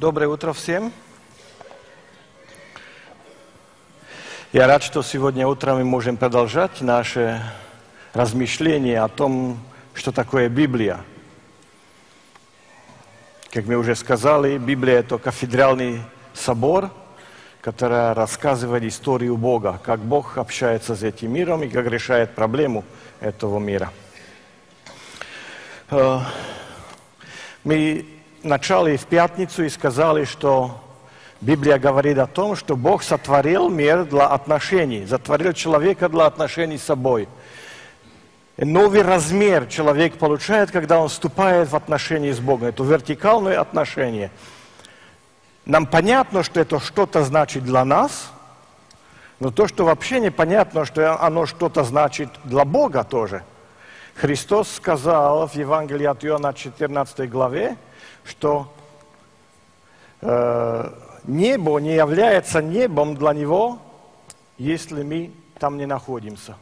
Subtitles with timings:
[0.00, 0.94] Доброе утро всем.
[4.50, 7.42] Я рад, что сегодня утром мы можем продолжать наше
[8.14, 9.58] размышление о том,
[9.92, 11.04] что такое Библия.
[13.50, 16.00] Как мы уже сказали, Библия– это кафедральный
[16.32, 16.88] собор,
[17.60, 22.86] который рассказывает историю Бога, как Бог общается с этим миром и как решает проблему
[23.20, 23.92] этого мира.
[25.90, 26.20] Э,
[27.64, 30.80] мы начали в пятницу и сказали, что
[31.40, 36.84] Библия говорит о том, что Бог сотворил мир для отношений, сотворил человека для отношений с
[36.84, 37.28] собой.
[38.56, 42.68] И новый размер человек получает, когда он вступает в отношения с Богом.
[42.68, 44.30] Это вертикальное отношение.
[45.64, 48.30] Нам понятно, что это что-то значит для нас,
[49.38, 53.42] но то, что вообще непонятно, что оно что-то значит для Бога тоже.
[54.14, 57.78] Христос сказал в Евангелии от Иоанна 14 главе,
[58.24, 58.72] что
[60.20, 60.92] э,
[61.24, 63.78] небо не является небом для него,
[64.58, 66.56] если мы там не находимся.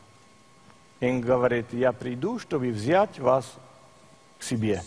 [1.01, 3.53] Он говорит, я приду, чтобы взять вас
[4.39, 4.83] к себе.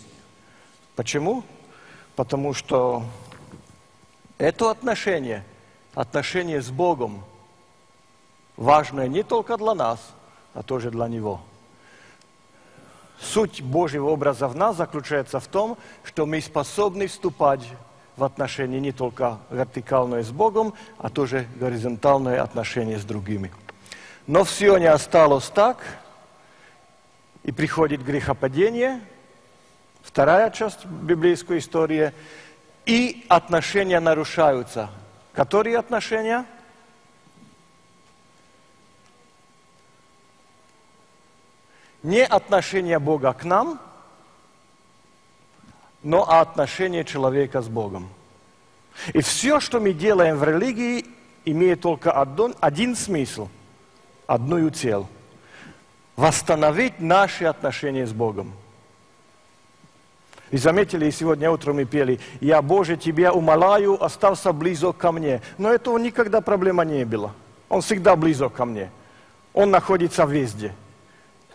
[0.96, 1.44] Почему?
[2.16, 3.04] Потому что
[4.38, 5.46] это отношение,
[5.94, 7.24] отношение с Богом,
[8.58, 10.00] важное не только для нас,
[10.54, 11.42] а тоже для Него.
[13.22, 17.62] Суть Божьего образа в нас заключается в том, что мы способны вступать
[18.18, 23.52] в отношения не только вертикальное с Богом, а тоже горизонтальное отношение с другими.
[24.26, 25.78] Но все не осталось так,
[27.44, 29.02] и приходит грехопадение,
[30.02, 32.14] вторая часть библейской истории,
[32.86, 34.90] и отношения нарушаются.
[35.34, 36.46] Которые отношения?
[42.04, 43.80] Не отношение Бога к нам,
[46.04, 48.10] но отношение человека с Богом.
[49.14, 51.06] И все, что мы делаем в религии,
[51.46, 53.50] имеет только один, один смысл,
[54.28, 55.06] одну цель.
[56.16, 58.54] Восстановить наши отношения с Богом.
[60.52, 65.42] И заметили, сегодня утром мы пели, «Я, Боже, Тебя умоляю, остался близок ко мне».
[65.58, 67.34] Но этого никогда проблема не было.
[67.70, 68.92] Он всегда близок ко мне.
[69.54, 70.74] Он находится везде.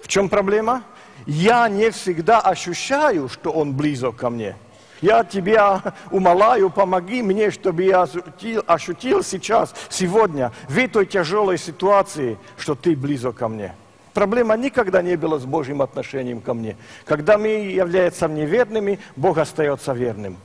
[0.01, 0.83] В чем проблема?
[1.27, 4.57] Я не всегда ощущаю, что Он близок ко мне.
[5.01, 12.39] Я тебя умоляю, помоги мне, чтобы я ощутил, ощутил сейчас, сегодня, в этой тяжелой ситуации,
[12.57, 13.75] что Ты близок ко мне.
[14.15, 16.77] Проблема никогда не была с Божьим отношением ко мне.
[17.05, 20.39] Когда мы являемся неверными, Бог остается верным.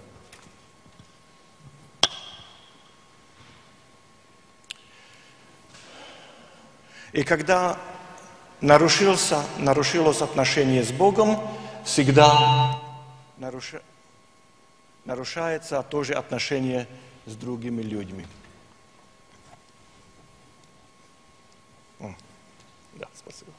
[7.14, 7.78] И когда
[8.62, 11.40] нарушился, нарушилось отношение с Богом,
[11.84, 12.80] всегда
[13.38, 13.74] наруш...
[15.06, 16.88] нарушается тоже отношение
[17.26, 18.26] с другими людьми.
[22.94, 23.52] Да, спасибо.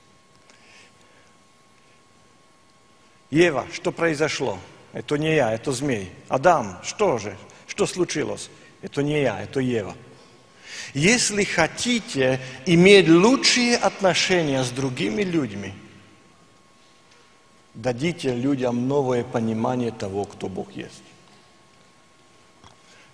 [3.31, 4.59] Ева, что произошло?
[4.93, 6.13] Это не я, это змей.
[6.29, 7.37] Адам, что же?
[7.67, 8.51] Что случилось?
[8.83, 9.97] Это не я, это Ева.
[10.95, 15.73] Если хотите иметь лучшие отношения с другими людьми,
[17.75, 21.03] дадите людям новое понимание того, кто Бог есть.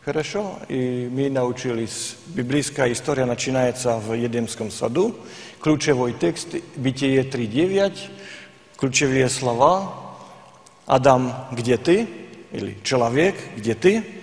[0.04, 5.14] Хорошо, и мы научились, библейская история начинается в Едемском саду,
[5.60, 7.96] ключевой текст Бытие 3.9,
[8.76, 10.16] ключевые слова
[10.86, 12.08] «Адам, где ты?»
[12.50, 14.17] или «Человек, где ты?»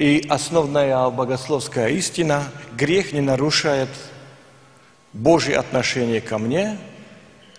[0.00, 2.44] И основная богословская истина–
[2.74, 3.90] грех не нарушает
[5.12, 6.78] Божье отношение ко мне,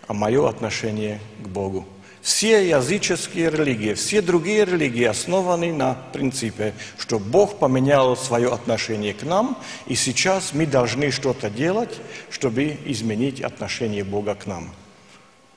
[0.07, 1.85] а мое отношение к Богу.
[2.24, 9.22] Все языческие религии, все другие религии основаны на принципе, что Бог поменял свое отношение к
[9.22, 14.72] нам, и сейчас мы должны что-то делать, чтобы изменить отношение Бога к нам.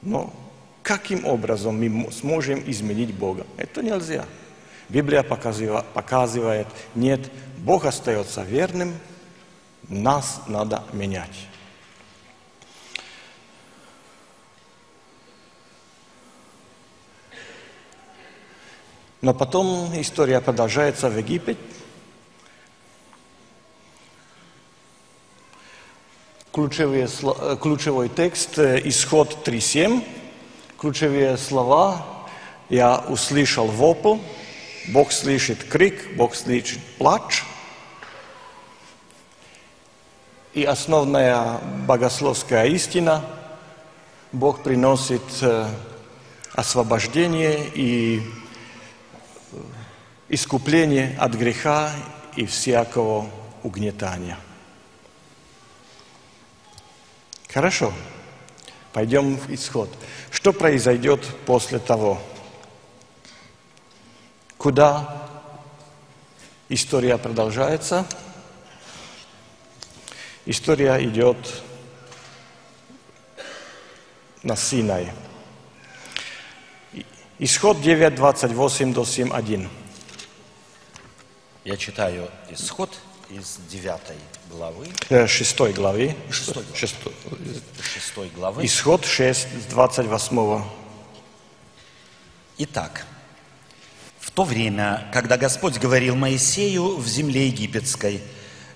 [0.02, 0.30] Но
[0.82, 3.46] каким образом мы сможем изменить Бога?
[3.56, 4.26] Это нельзя.
[4.88, 8.98] Библия показывает, нет, Бог остается верным,
[9.88, 11.48] нас надо менять.
[19.22, 21.56] Но потом история продолжается в Египет.
[26.52, 27.08] Ключевые,
[27.60, 30.06] ключевой текст, исход 3.7,
[30.78, 32.04] ключевые слова,
[32.68, 34.20] я услышал вопль,
[34.88, 37.42] Бог слышит крик, Бог слышит плач.
[40.52, 43.24] И основная богословская истина,
[44.30, 45.22] Бог приносит
[46.52, 48.22] освобождение и
[50.28, 51.90] искупление от греха
[52.36, 53.28] и всякого
[53.62, 54.38] угнетания.
[57.52, 57.92] Хорошо,
[58.92, 59.88] пойдем в исход.
[60.30, 62.20] Что произойдет после того?
[64.64, 65.28] Куда
[66.70, 68.06] история продолжается?
[70.46, 71.36] История идет
[74.42, 75.12] на Синай.
[77.38, 79.68] Исход 9, 28 до 7, 1.
[81.64, 82.90] Я читаю исход
[83.28, 84.00] из 9
[84.48, 86.16] главы, Э, Шестой главы.
[86.30, 86.74] Шестой главы.
[86.78, 87.12] Шестой.
[87.82, 88.64] 6 главы.
[88.64, 90.64] Исход 6, с 28.
[92.56, 93.04] Итак,
[94.34, 98.20] то время, когда Господь говорил Моисею в земле египетской,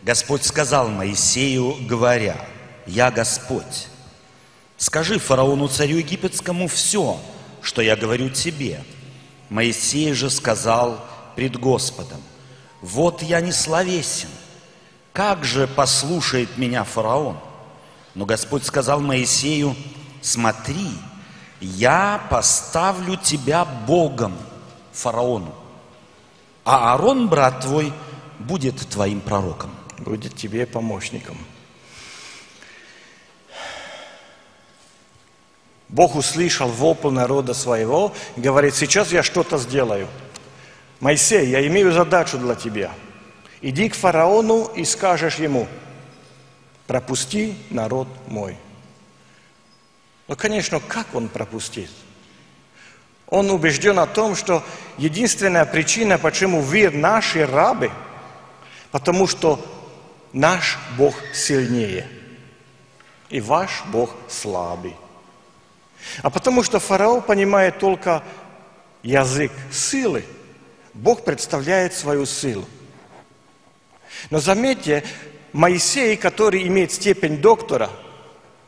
[0.03, 2.37] Господь сказал Моисею, говоря,
[2.87, 3.89] «Я Господь,
[4.77, 7.21] скажи фараону царю египетскому все,
[7.61, 8.85] что я говорю тебе».
[9.49, 12.23] Моисей же сказал пред Господом,
[12.81, 14.29] «Вот я не словесен,
[15.13, 17.37] как же послушает меня фараон?»
[18.15, 19.75] Но Господь сказал Моисею,
[20.21, 20.91] «Смотри,
[21.61, 24.37] я поставлю тебя Богом
[24.99, 25.55] фараону,
[26.65, 27.93] а Аарон, брат твой,
[28.39, 29.79] будет твоим пророком».
[29.99, 31.37] Будет тебе помощником.
[35.89, 40.07] Бог услышал вопль народа своего и говорит, сейчас я что-то сделаю.
[41.01, 42.93] Моисей, я имею задачу для тебя.
[43.61, 45.67] Иди к фараону и скажешь ему,
[46.87, 48.57] пропусти народ мой.
[50.29, 51.91] Ну, конечно, как он пропустит?
[53.31, 54.63] Он убежден о том, что
[54.97, 57.91] единственная причина, почему вы наши рабы,
[58.91, 59.65] потому что
[60.33, 62.09] наш Бог сильнее,
[63.29, 64.97] и ваш Бог слабый.
[66.23, 68.23] А потому что фараон понимает только
[69.03, 70.25] язык силы,
[70.95, 72.65] Бог представляет свою силу.
[74.31, 75.05] Но заметьте,
[75.53, 77.91] Моисей, который имеет степень доктора,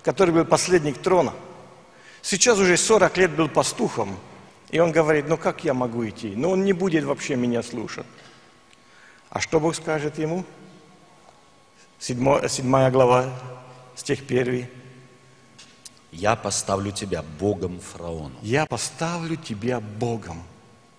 [0.02, 1.32] который был последник трона,
[2.20, 4.18] сейчас уже 40 лет был пастухом,
[4.70, 6.34] и он говорит, ну как я могу идти?
[6.36, 8.06] Ну он не будет вообще меня слушать.
[9.28, 10.44] А что Бог скажет ему?
[11.98, 13.32] Седьмо- седьмая глава,
[13.94, 14.68] стих первый.
[16.12, 18.34] «Я поставлю тебя Богом фараону».
[18.42, 20.42] Я поставлю тебя Богом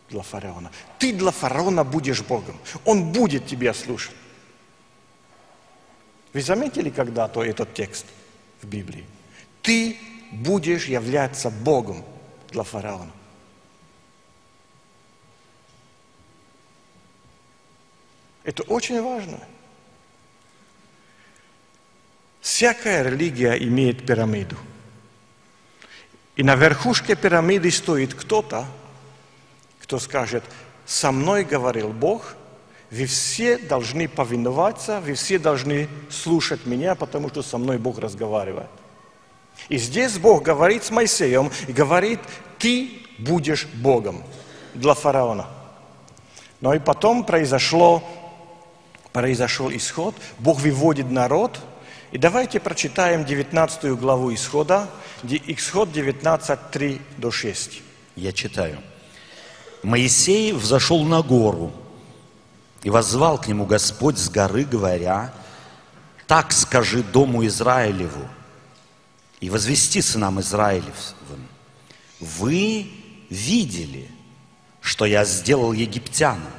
[0.09, 0.71] для фараона.
[0.99, 2.57] Ты для фараона будешь Богом.
[2.85, 4.15] Он будет тебя слушать.
[6.33, 8.05] Вы заметили когда-то этот текст
[8.61, 9.05] в Библии?
[9.61, 9.97] Ты
[10.31, 12.05] будешь являться Богом
[12.51, 13.11] для фараона.
[18.43, 19.39] Это очень важно.
[22.41, 24.57] Всякая религия имеет пирамиду.
[26.35, 28.65] И на верхушке пирамиды стоит кто-то,
[29.81, 30.43] кто скажет,
[30.85, 32.35] со мной говорил Бог,
[32.89, 38.69] вы все должны повиноваться, вы все должны слушать меня, потому что со мной Бог разговаривает.
[39.69, 42.19] И здесь Бог говорит с Моисеем и говорит,
[42.57, 44.23] ты будешь Богом
[44.73, 45.47] для фараона.
[46.59, 48.03] Но и потом произошло,
[49.13, 51.59] произошел исход, Бог выводит народ,
[52.11, 54.89] и давайте прочитаем 19 главу исхода,
[55.23, 57.81] исход 19, 3 до 6.
[58.15, 58.79] Я читаю.
[59.83, 61.71] Моисей взошел на гору,
[62.83, 65.33] и воззвал к нему Господь с горы, говоря,
[66.27, 68.27] «Так скажи дому Израилеву,
[69.39, 71.47] и возвести сынам Израилевым,
[72.19, 72.87] вы
[73.29, 74.09] видели,
[74.81, 76.51] что я сделал египтянам,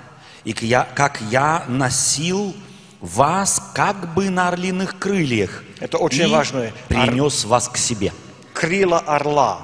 [0.45, 2.55] и как я носил
[3.01, 6.73] вас как бы на орлиных крыльях, Это очень и важно.
[6.89, 8.13] принес вас к себе».
[8.55, 9.63] Крила орла,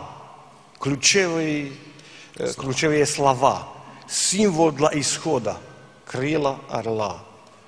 [0.81, 1.73] ключевые,
[2.37, 3.69] э, ключевые слова,
[4.09, 5.57] символ для исхода,
[6.07, 7.23] крила орла.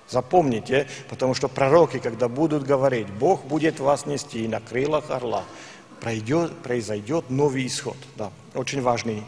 [0.08, 5.44] Запомните, потому что пророки, когда будут говорить, Бог будет вас нести на крылах орла,
[6.00, 7.96] пройдет, произойдет новый исход.
[8.16, 9.22] Да, очень важный.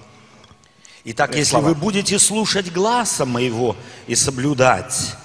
[1.05, 1.69] Итак, Э, если слова.
[1.69, 5.17] вы будете слушать гласа моего и соблюдать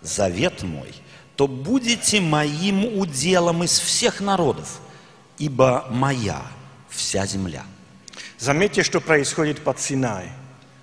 [0.00, 0.92] завет мой,
[1.36, 4.80] то будете моим уделом из всех народов,
[5.38, 6.42] ибо моя
[6.88, 7.64] вся земля.
[8.38, 10.30] Заметьте, что происходит под Синай.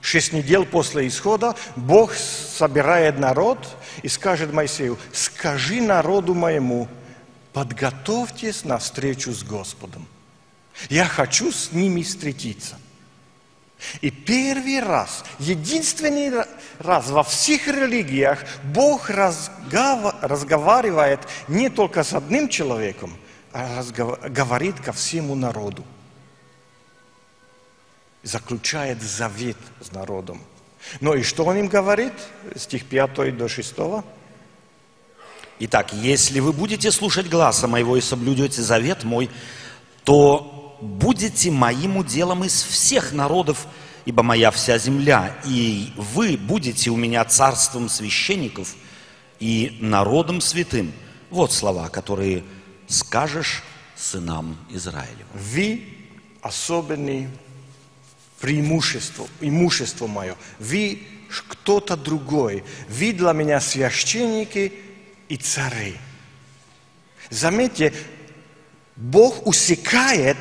[0.02, 3.58] Шесть недель после исхода Бог собирает народ
[4.02, 6.88] и скажет Моисею, скажи народу моему,
[7.52, 10.08] подготовьтесь на встречу с Господом.
[10.90, 12.78] Я хочу с ними встретиться.
[14.02, 16.48] И первый раз, единственный ра-
[16.80, 23.18] раз во всех религиях Бог разговаривает не только с одним человеком,
[23.54, 23.84] а
[24.30, 25.86] говорит ко всему народу
[28.24, 30.42] заключает завет с народом.
[31.00, 32.14] Ну и что он им говорит?
[32.56, 33.76] Стих 5 до 6.
[35.60, 39.30] Итак, если вы будете слушать гласа моего и соблюдете завет мой,
[40.04, 43.68] то будете моим уделом из всех народов,
[44.06, 48.76] ибо моя вся земля, и вы будете у меня царством священников
[49.40, 50.92] и народом святым.
[51.30, 52.44] Вот слова, которые
[52.88, 53.64] скажешь
[53.96, 55.28] сынам Израилевым.
[55.34, 55.84] Вы
[56.42, 57.28] особенный
[58.40, 60.36] преимущество, имущество мое.
[60.60, 61.04] Вы
[61.48, 62.64] кто-то другой.
[62.88, 64.74] Вы для меня священники
[65.28, 65.96] и цари.
[67.30, 67.94] Заметьте,
[68.96, 70.38] Бог усекает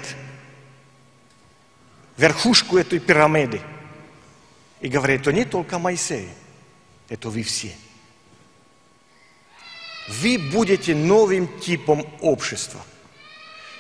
[2.19, 3.63] верхушку этой пирамиды
[4.81, 6.29] и говорит, это не только Моисей,
[7.09, 7.75] это вы все.
[10.09, 12.81] Вы будете новым типом общества.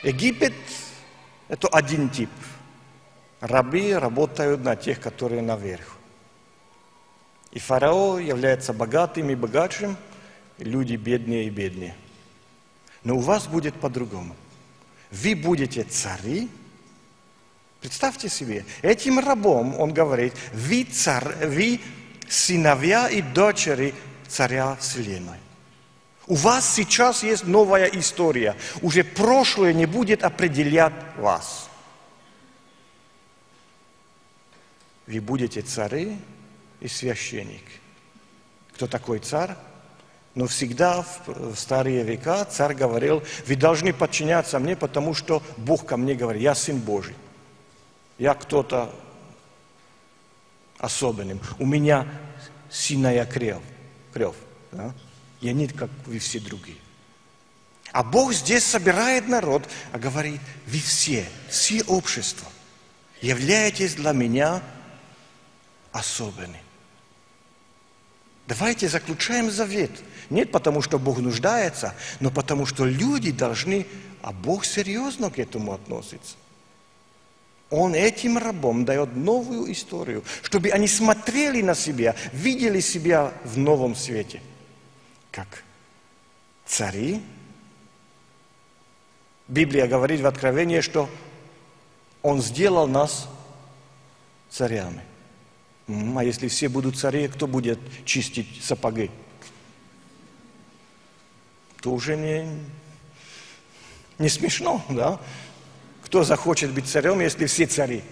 [0.03, 0.55] Египет–
[1.49, 2.31] это один тип.
[3.41, 5.97] Рабы работают на тех, которые наверх.
[7.51, 9.97] И фараон является богатым и богатшим,
[10.59, 11.97] и люди беднее и беднее.
[13.05, 14.37] Но у вас будет по-другому.
[15.11, 16.49] Вы будете цари.
[17.81, 21.81] Представьте себе, этим рабом он говорит, вы, царь, вы
[22.29, 23.95] сыновья и дочери
[24.27, 25.39] царя Вселенной.
[26.27, 28.57] У вас сейчас есть новая история.
[28.83, 31.71] Уже прошлое не будет определять вас.
[35.07, 36.19] Вы будете цари
[36.81, 37.65] и священник.
[38.75, 39.53] Кто такой царь?
[40.35, 45.97] Но всегда в старые века царь говорил, вы должны подчиняться мне, потому что Бог ко
[45.97, 47.15] мне говорит, я сын Божий.
[48.19, 48.95] Я кто-то
[50.79, 51.41] особенным.
[51.59, 52.07] У меня
[52.71, 53.63] синая крев.
[54.13, 54.35] крев
[54.73, 54.95] да?
[55.41, 56.79] Я не как вы все другие.
[57.93, 62.47] А Бог здесь собирает народ, а говорит, вы все, все общества,
[63.23, 64.63] являетесь для меня
[65.93, 66.61] особенны.
[68.47, 69.91] Давайте заключаем завет.
[70.31, 73.87] Нет потому, что Бог нуждается, но потому, что люди должны,
[74.23, 76.37] а Бог серьезно к этому относится.
[77.71, 83.95] Он этим рабам дает новую историю, чтобы они смотрели на себя, видели себя в новом
[83.95, 84.43] свете–
[85.39, 85.63] как
[86.67, 87.23] цари.
[89.47, 91.09] Библия говорит в Откровении, что
[92.23, 93.29] Он сделал нас
[94.51, 95.03] царями.
[95.87, 99.13] А если все будут цари, кто будет чистить сапоги?
[101.81, 102.49] То уже не,
[104.19, 105.21] не смешно, да?
[106.09, 108.03] Кто захочет быть царем, если все цари?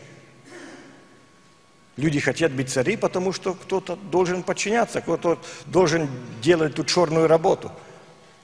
[1.97, 6.07] Люди хотят быть цари, потому что кто-то должен подчиняться, кто-то должен
[6.43, 7.73] делать ту черную работу.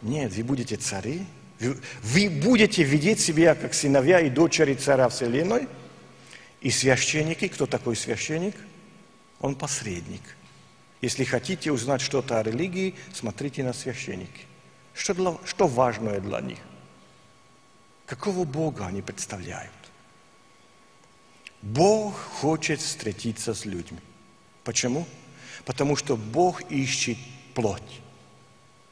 [0.00, 1.26] Нет, вы будете цари,
[1.60, 5.68] вы будете видеть себя как сыновья и дочери царя Вселенной,
[6.62, 8.54] и священники, кто такой священник?
[9.38, 10.22] Он посредник.
[11.02, 14.46] Если хотите узнать что-то о религии, смотрите на священники.
[14.94, 16.58] Что, для, что важное для них?
[18.12, 19.72] Какого Бога они представляют?
[21.62, 24.00] Бог хочет встретиться с людьми.
[24.64, 25.06] Почему?
[25.64, 27.16] Потому что Бог ищет
[27.54, 28.02] плоть.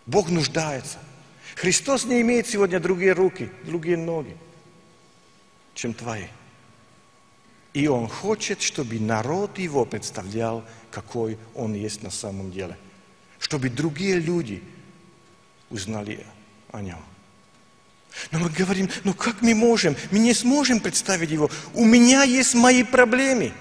[0.07, 1.01] Бог нуждается.
[1.55, 4.35] Христос не имеет сегодня другие руки, другие ноги,
[5.75, 6.29] чем твои.
[7.75, 12.79] И Он хочет, чтобы народ Его представлял, какой Он есть на самом деле.
[13.39, 14.65] Чтобы другие люди
[15.69, 16.27] узнали
[16.73, 17.10] о Нем.
[18.31, 19.97] Но мы говорим, ну как мы можем?
[20.11, 21.51] Мы не сможем представить его.
[21.75, 23.53] У меня есть мои проблемы.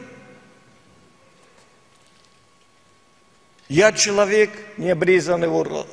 [3.67, 5.85] Я человек необрезанного,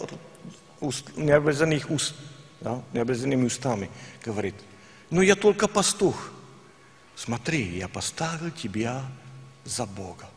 [1.16, 2.14] необрезанных уст,
[2.60, 3.90] да, необрезанными устами,
[4.24, 4.54] говорит.
[5.10, 6.32] Но я только пастух.
[7.14, 9.04] Смотри, я поставил тебя
[9.64, 10.28] за Бога.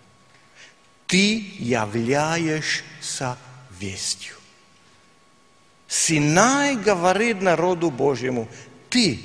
[1.07, 3.37] Ты являешься
[3.79, 4.38] вестью.
[5.89, 8.47] Синай говорит народу Божьему,
[8.91, 9.19] ты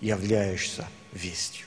[0.00, 1.66] являешься вестью.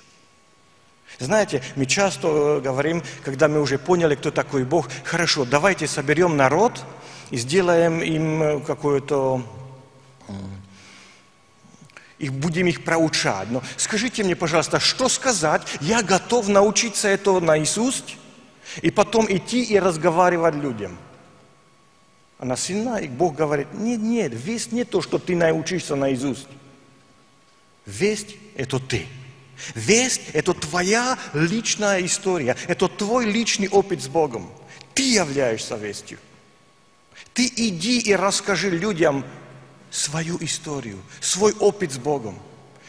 [1.20, 6.36] Знаете, мы часто э, говорим, когда мы уже поняли, кто такой Бог, хорошо, давайте соберем
[6.36, 6.84] народ
[7.32, 9.42] и сделаем им э, какое-то
[12.20, 13.50] и будем их проучать.
[13.50, 15.62] Но скажите мне, пожалуйста, что сказать?
[15.80, 18.18] Я готов научиться этого наизусть
[18.82, 20.98] и потом идти и разговаривать людям.
[22.38, 26.48] Она сильна, и Бог говорит, нет, нет, весть не то, что ты научишься наизусть.
[27.86, 29.06] Весть– это ты.
[29.74, 34.52] Весть– это твоя личная история, это твой личный опыт с Богом.
[34.94, 36.20] Ты являешься вестью.
[37.34, 39.24] Ты иди и расскажи людям
[39.90, 42.38] свою историю, свой опыт с Богом.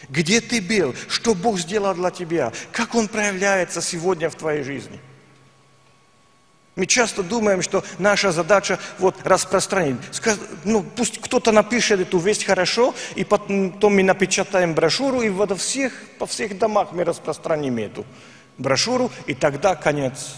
[0.08, 4.98] Где ты был, что Бог сделал для тебя, как Он проявляется сегодня в твоей жизни–
[6.76, 9.96] Мы часто думаем, что наша задача вот распространить.
[10.64, 15.94] Ну, пусть кто-то напишет эту весть хорошо, и потом мы напечатаем брошюру, и во всех,
[16.18, 18.04] по всех домах мы распространим эту
[18.58, 20.36] брошюру, и тогда конец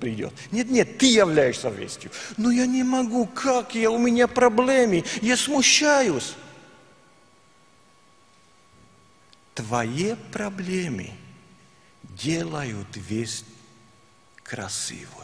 [0.00, 0.34] придет.
[0.50, 2.10] Нет, нет, ты являешься вестью.
[2.36, 6.34] Но я не могу, как я, у меня проблемы, я смущаюсь.
[9.54, 11.10] Твои проблемы
[12.02, 13.46] делают весть
[14.42, 15.19] красивой.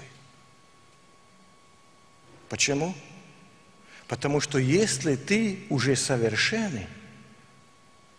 [2.49, 2.95] Почему?
[4.09, 6.87] Потому что если ты уже совершенный,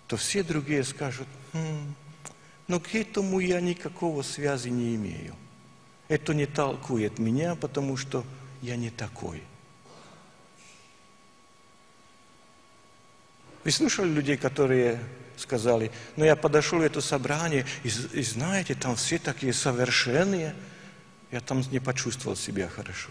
[0.07, 1.93] то все другие скажут, «Хм,
[2.67, 5.35] но к этому я никакого связи не имею.
[6.09, 8.25] Это не толкует меня, потому что
[8.61, 9.41] я не такой.
[13.63, 14.99] Вы слышали людей, которые
[15.35, 20.55] сказали, ну я подошел в это собрание, и, и знаете, там все такие совершенные,
[21.31, 23.09] я там не почувствовал себя хорошо.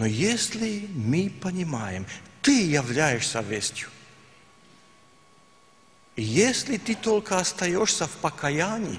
[0.00, 2.06] Но если мы понимаем,
[2.40, 3.90] ты являешься вестью,
[6.16, 8.98] если ты только остаешься в покаянии,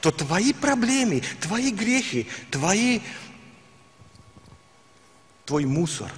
[0.00, 3.00] то твои проблемы, твои грехи, твои,
[5.44, 6.12] твой мусор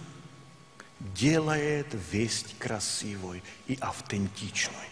[0.99, 4.91] делает весть красивой и автентичной.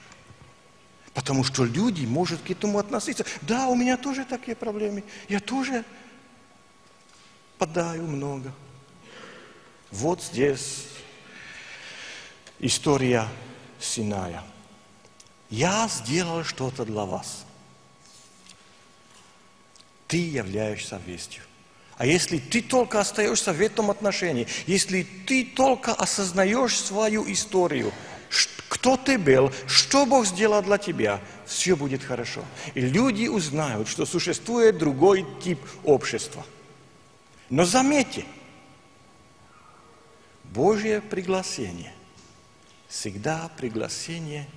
[1.13, 3.27] Потому что люди могут к этому относиться.
[3.43, 5.05] Да, у меня тоже такие проблемы.
[5.29, 5.85] Я тоже
[7.59, 8.55] подаю много.
[9.90, 10.87] Вот здесь
[12.59, 13.28] история
[13.80, 14.42] Синая.
[15.50, 17.45] Я сделал что-то для вас.
[20.07, 21.42] Ты являешься вестью.
[21.97, 27.92] А если ты только остаешься в этом отношении, если ты только осознаешь свою историю,
[28.68, 32.45] кто ты был, что Бог сделал для тебя, все будет хорошо.
[32.75, 36.45] И люди узнают, что существует другой тип общества.
[37.50, 38.25] Но заметьте,
[40.52, 41.93] Божье приглашение
[42.88, 44.49] всегда приглашение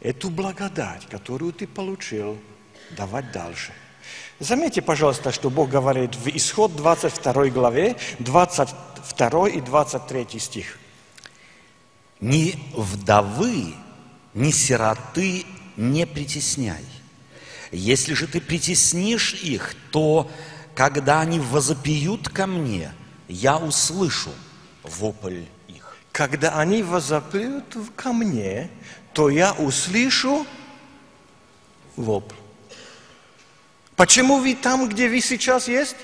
[0.00, 2.38] эту благодать, которую ты получил,
[2.90, 3.72] давать дальше.
[4.38, 10.78] Заметьте, пожалуйста, что Бог говорит в Исход 22 главе, 22 и 23 стих.
[12.20, 13.74] Ни вдовы,
[14.34, 15.44] ни сироты
[15.76, 16.84] не притесняй.
[17.72, 20.30] Если же ты притеснишь их, то,
[20.74, 22.92] когда они возопьют ко мне,
[23.28, 24.30] я услышу
[24.88, 25.96] вопль их.
[26.12, 28.70] Когда они возопьют ко мне,
[29.12, 30.46] то я услышу
[31.96, 32.34] вопль.
[33.96, 35.96] Почему вы там, где вы сейчас есть?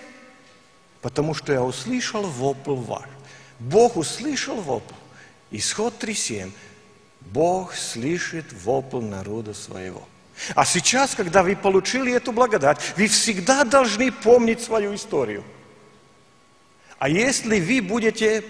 [1.01, 3.09] Потому что я услышал вопль ваш.
[3.59, 4.95] Бог услышал вопль.
[5.51, 6.51] Исход 3.7.
[7.21, 10.03] Бог слышит вопль народа своего.
[10.55, 15.45] А сейчас, когда вы получили эту благодать, вы всегда должны помнить свою историю.
[16.99, 18.45] А если вы будете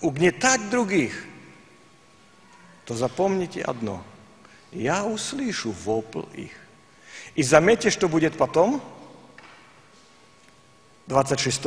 [0.00, 1.24] угнетать других,
[2.84, 4.02] то запомните одно.
[4.72, 6.52] Я услышу вопль их.
[7.34, 8.82] И заметьте, что будет потом.
[11.06, 11.60] 26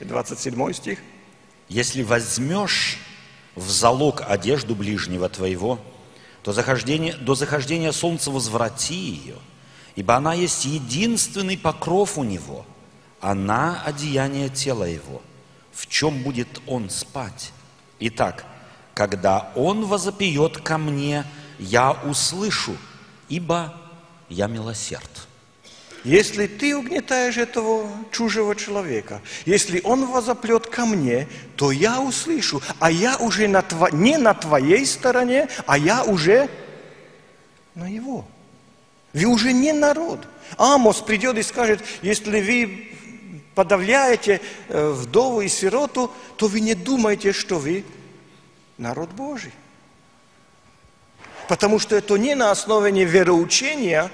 [0.00, 0.98] и 27 стих.
[1.68, 2.98] Если возьмешь
[3.54, 5.80] в залог одежду ближнего твоего,
[6.42, 9.36] то захождение, до захождения солнца возврати ее,
[9.96, 12.64] ибо она есть единственный покров у него,
[13.20, 15.22] она одеяние тела его,
[15.76, 17.52] в чем будет он спать.
[18.00, 18.46] Итак,
[18.94, 21.24] когда он возопьет ко мне,
[21.58, 22.76] я услышу,
[23.28, 23.74] ибо
[24.30, 25.10] я милосерд.
[26.02, 32.90] Если ты угнетаешь этого чужого человека, если он возоплет ко мне, то я услышу, а
[32.90, 33.90] я уже на тво...
[33.92, 36.48] не на твоей стороне, а я уже
[37.74, 38.24] на его.
[39.12, 40.26] Вы уже не народ.
[40.56, 42.95] Амос придет и скажет, если вы
[43.56, 47.84] подавляете э, вдову и сироту, то вы не думайте, что вы
[48.76, 49.52] народ Божий.
[51.48, 54.10] Потому что это не на основании вероучения,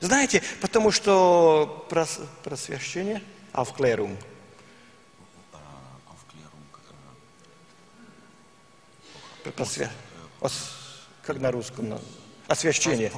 [0.00, 4.16] знаете, потому что прос, просвещение, авклерум,
[9.56, 9.90] просве-
[10.40, 12.00] ос- как на русском, на-
[12.46, 13.10] освящение.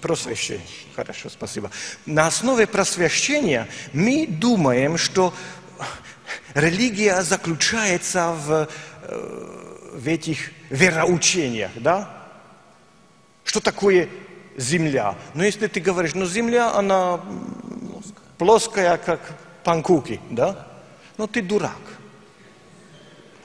[0.00, 0.66] Просвещение.
[0.94, 1.70] Хорошо, спасибо.
[2.06, 5.34] На основе просвещения мы думаем, что
[6.54, 8.68] религия заключается в,
[9.02, 12.26] э, в этих вероучениях, да?
[13.44, 14.08] Что такое
[14.56, 15.16] земля?
[15.34, 18.02] Но если ты говоришь, ну земля, она м,
[18.36, 19.20] плоская, как
[19.64, 20.66] панкуки, да?
[21.16, 21.72] Ну ты дурак.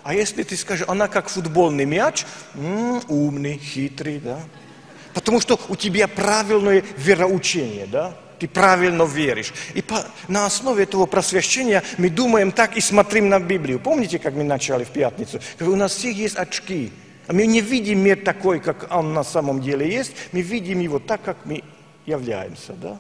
[0.04, 4.41] А если ты скажешь, она как футбольный мяч, м, умный, хитрый, да?
[5.13, 8.15] Потому что у тебя правильное вероучение, да?
[8.39, 9.54] Ты правильно веришь.
[9.73, 13.80] И по, на основе этого просвещения мы думаем так и смотрим на Библию.
[13.80, 15.39] Помните, как мы начали в пятницу?
[15.60, 16.91] У нас всех есть очки.
[17.28, 20.12] А мы не видим мир такой, как он на самом деле есть.
[20.34, 21.63] Мы видим его так, как мы
[22.06, 22.99] являемся, да?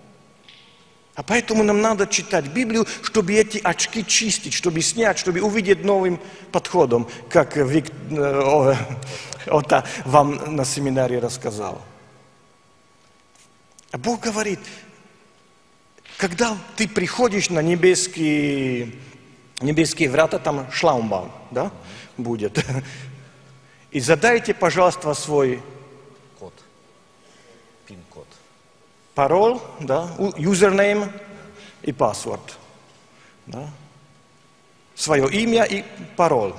[1.15, 6.19] А поэтому нам надо читать Библию, чтобы эти очки чистить, чтобы снять, чтобы увидеть новым
[6.51, 8.75] подходом, как Вик, э,
[9.45, 11.81] Ота вам на семинаре рассказал.
[13.93, 14.59] А Бог говорит,
[16.17, 18.91] когда ты приходишь на небесские,
[19.61, 21.71] небесские врата, там шламбаум, да,
[22.17, 22.65] будет.
[23.91, 25.61] И задайте, пожалуйста, свой
[26.39, 26.55] Код.
[27.85, 28.25] Пин-код.
[29.13, 31.11] пароль, да, юзернейм
[31.83, 32.57] и паспорт.
[33.45, 33.69] Да.
[34.95, 35.83] Свое имя и
[36.15, 36.55] пароль.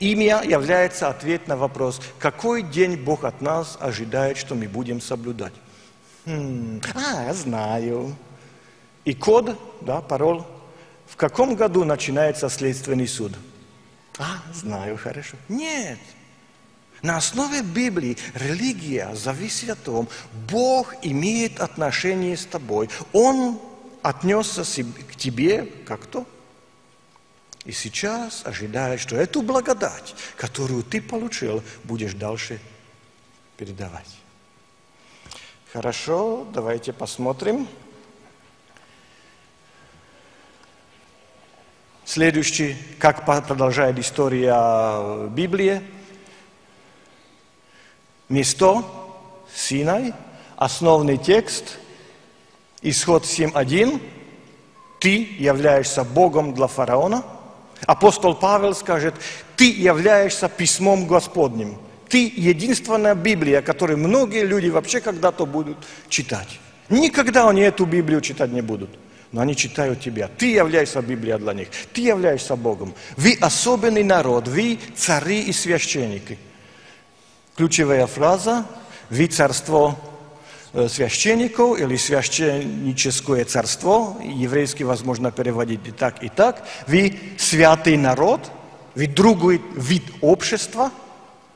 [0.00, 5.54] Имя является ответ на вопрос, какой день Бог от нас ожидает, что мы будем соблюдать.
[6.24, 8.16] Хм, а, я знаю.
[9.04, 10.42] И код, да, пароль.
[11.06, 13.32] В каком году начинается следственный суд?
[14.18, 15.36] А, знаю, хорошо.
[15.48, 15.98] Нет.
[17.02, 20.06] На основе Библии религия зависит от того,
[20.48, 22.88] Бог имеет отношение с тобой.
[23.12, 23.60] Он
[24.02, 26.24] отнесся к тебе как то.
[27.64, 32.60] И сейчас ожидает, что эту благодать, которую ты получил, будешь дальше
[33.56, 34.21] передавать.
[35.72, 37.66] Хорошо, давайте посмотрим.
[42.04, 45.80] Следующий, как продолжает история Библии.
[48.28, 48.84] Место
[49.54, 50.12] Синай,
[50.56, 51.78] основный текст,
[52.82, 53.98] исход 7.1.
[55.00, 57.24] Ты являешься Богом для фараона.
[57.86, 59.14] Апостол Павел скажет,
[59.56, 61.78] ты являешься письмом Господним.
[62.12, 65.78] Ты единственная Библия, которую многие люди вообще когда-то будут
[66.10, 66.60] читать.
[66.90, 68.90] Никогда они эту Библию читать не будут
[69.32, 70.28] но они читают тебя.
[70.28, 71.68] Ты являешься Библией для них.
[71.94, 72.92] Ты являешься Богом.
[73.16, 76.36] Вы особенный народ, вы цари и священники.
[77.56, 78.66] Ключевая фраза–
[79.08, 79.96] вы царство
[80.74, 86.62] э, священников или священническое царство, еврейский возможно переводить и так, и так.
[86.86, 88.50] Вы святый народ,
[88.94, 90.90] вы другой вид общества.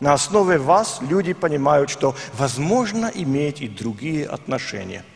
[0.01, 5.05] На основе вас люди понимают, что возможно иметь и другие отношения–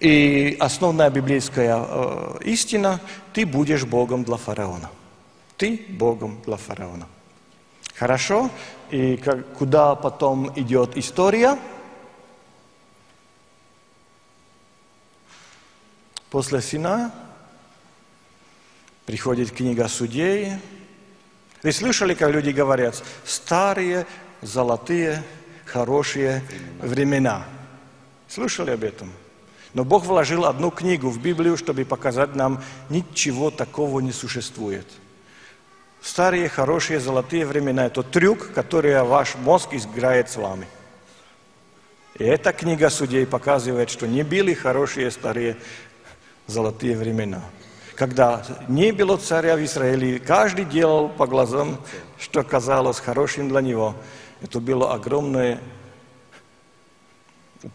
[0.00, 3.00] и основная библейская э, истина–
[3.34, 4.90] ты будешь Богом для фараона.
[5.58, 7.06] Ты Богом для фараона.
[7.94, 8.50] Хорошо?
[8.90, 11.58] И как, куда потом идет история?
[16.30, 17.12] После Сина
[19.04, 20.54] приходит книга судей.
[21.62, 24.06] Вы слышали, как люди говорят, старые,
[24.40, 25.22] золотые,
[25.66, 26.42] хорошие
[26.80, 27.44] времена.
[28.28, 29.10] Слышали об этом?
[29.74, 34.86] Но Бог вложил одну книгу в Библию, чтобы показать нам, ничего такого не существует.
[36.02, 40.66] Старые, хорошие, золотые времена– это трюк, который ваш мозг играет с вами.
[42.18, 45.56] И эта книга судей показывает, что не были хорошие, старые,
[46.46, 47.42] золотые времена.
[48.00, 51.78] Когда не было царя в Израиле, каждый делал по глазам,
[52.18, 53.94] что казалось хорошим для него.
[54.40, 55.60] Это было огромное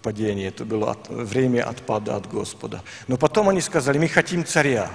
[0.02, 2.82] падение, это было время отпада от Господа.
[3.08, 4.90] Но потом они сказали, мы хотим царя.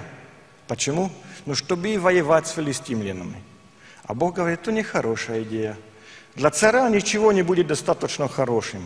[0.67, 1.09] Почему?
[1.45, 3.41] Ну, чтобы воевать с филистимлянами.
[4.03, 5.77] А Бог говорит, это не хорошая идея.
[6.35, 8.85] Для царя ничего не будет достаточно хорошим.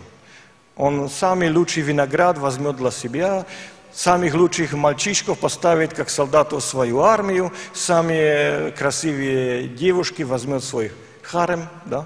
[0.75, 3.47] Он самый лучший виноград возьмет для себя,
[3.95, 10.91] самых лучших мальчишков поставит как солдатов в свою армию, самые красивые девушки возьмет свой
[11.23, 12.05] харем, да?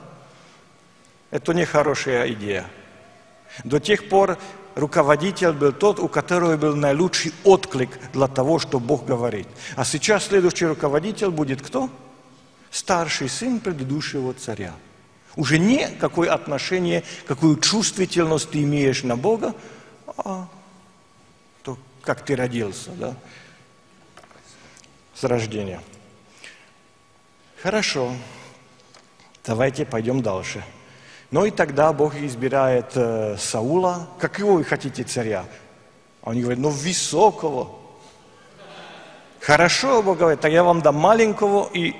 [1.31, 2.67] Это не хорошая идея.
[3.63, 4.37] До тех пор
[4.75, 9.47] руководитель был тот, у которого был наилучший отклик для того, что Бог говорит.
[9.75, 11.89] А сейчас следующий руководитель будет кто?
[12.71, 14.73] Старший сын предыдущего царя.
[15.35, 19.55] Уже не какое отношение, какую чувствительность ты имеешь на Бога,
[20.17, 20.47] а
[22.09, 23.13] как ты родился, да,
[25.13, 25.79] с рождения.
[27.61, 28.11] Хорошо,
[29.45, 30.63] давайте пойдем дальше.
[31.29, 34.09] Но и тогда Бог избирает э, Саула.
[34.17, 35.45] Какого вы хотите царя?
[36.23, 37.75] А они говорят, ну высокого.
[39.39, 41.93] Хорошо, Бог говорит, так я вам дам маленького и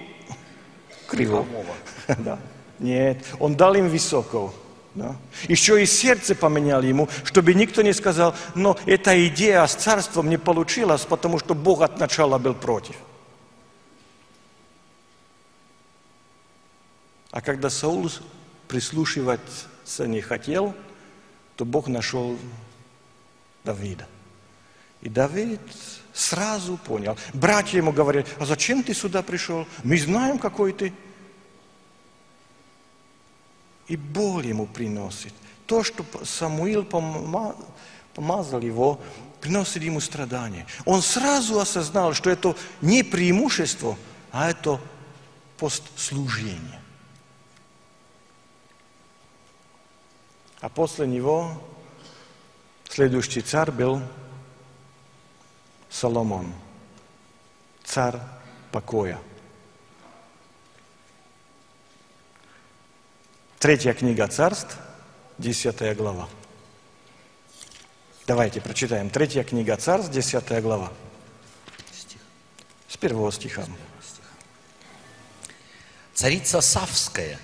[1.06, 1.45] кривого.
[2.08, 2.39] да.
[2.80, 4.52] Нет, он дал им высокого.
[4.99, 5.15] Да?
[5.47, 10.38] Еще и сердце поменял ему, чтобы никто не сказал, но эта идея с царством не
[10.38, 12.95] получилась, потому что Бог от начала был против.
[17.31, 18.12] А когда Саул
[18.67, 20.75] прислушиваться не хотел,
[21.55, 22.38] то Бог нашел
[23.63, 24.05] Давида.
[25.01, 25.62] И Давид
[26.13, 27.17] сразу понял.
[27.33, 29.65] Братья ему говорят, а зачем ты сюда пришел?
[29.85, 30.91] Мы знаем, какой ты.
[33.89, 35.34] И боль ему приносит.
[35.65, 36.86] То, что Самуил
[38.13, 39.02] помазал его,
[39.41, 40.65] приносит ему страдания.
[40.86, 43.97] Он сразу осознал, что это не преимущество,
[44.32, 44.80] а это
[45.58, 46.80] постслужение.
[50.62, 51.62] А после него
[52.89, 54.02] следующий царь был
[55.89, 56.54] Соломон,
[57.84, 58.19] царь
[58.71, 59.19] покоя.
[63.60, 64.78] Третья книга царств,
[65.38, 66.30] десятая глава.
[68.26, 69.10] Давайте прочитаем.
[69.10, 70.93] Третья книга царств, десятая глава.
[72.88, 73.65] С первого стиха.
[76.13, 77.38] Царица Савская,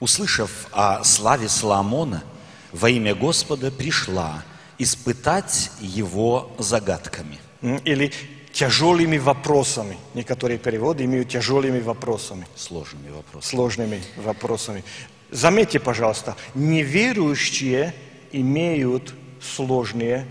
[0.00, 2.22] услышав о славе Соломона,
[2.70, 4.42] во имя Господа пришла
[4.76, 7.40] испытать его загадками.
[7.62, 8.12] Или
[8.52, 9.96] тяжелыми вопросами.
[10.12, 12.46] Некоторые переводы имеют тяжелыми вопросами.
[12.54, 13.50] Сложными вопросами.
[13.50, 14.84] Сложными вопросами.
[15.30, 17.94] Заметьте, пожалуйста, неверующие
[18.32, 20.26] имеют сложные,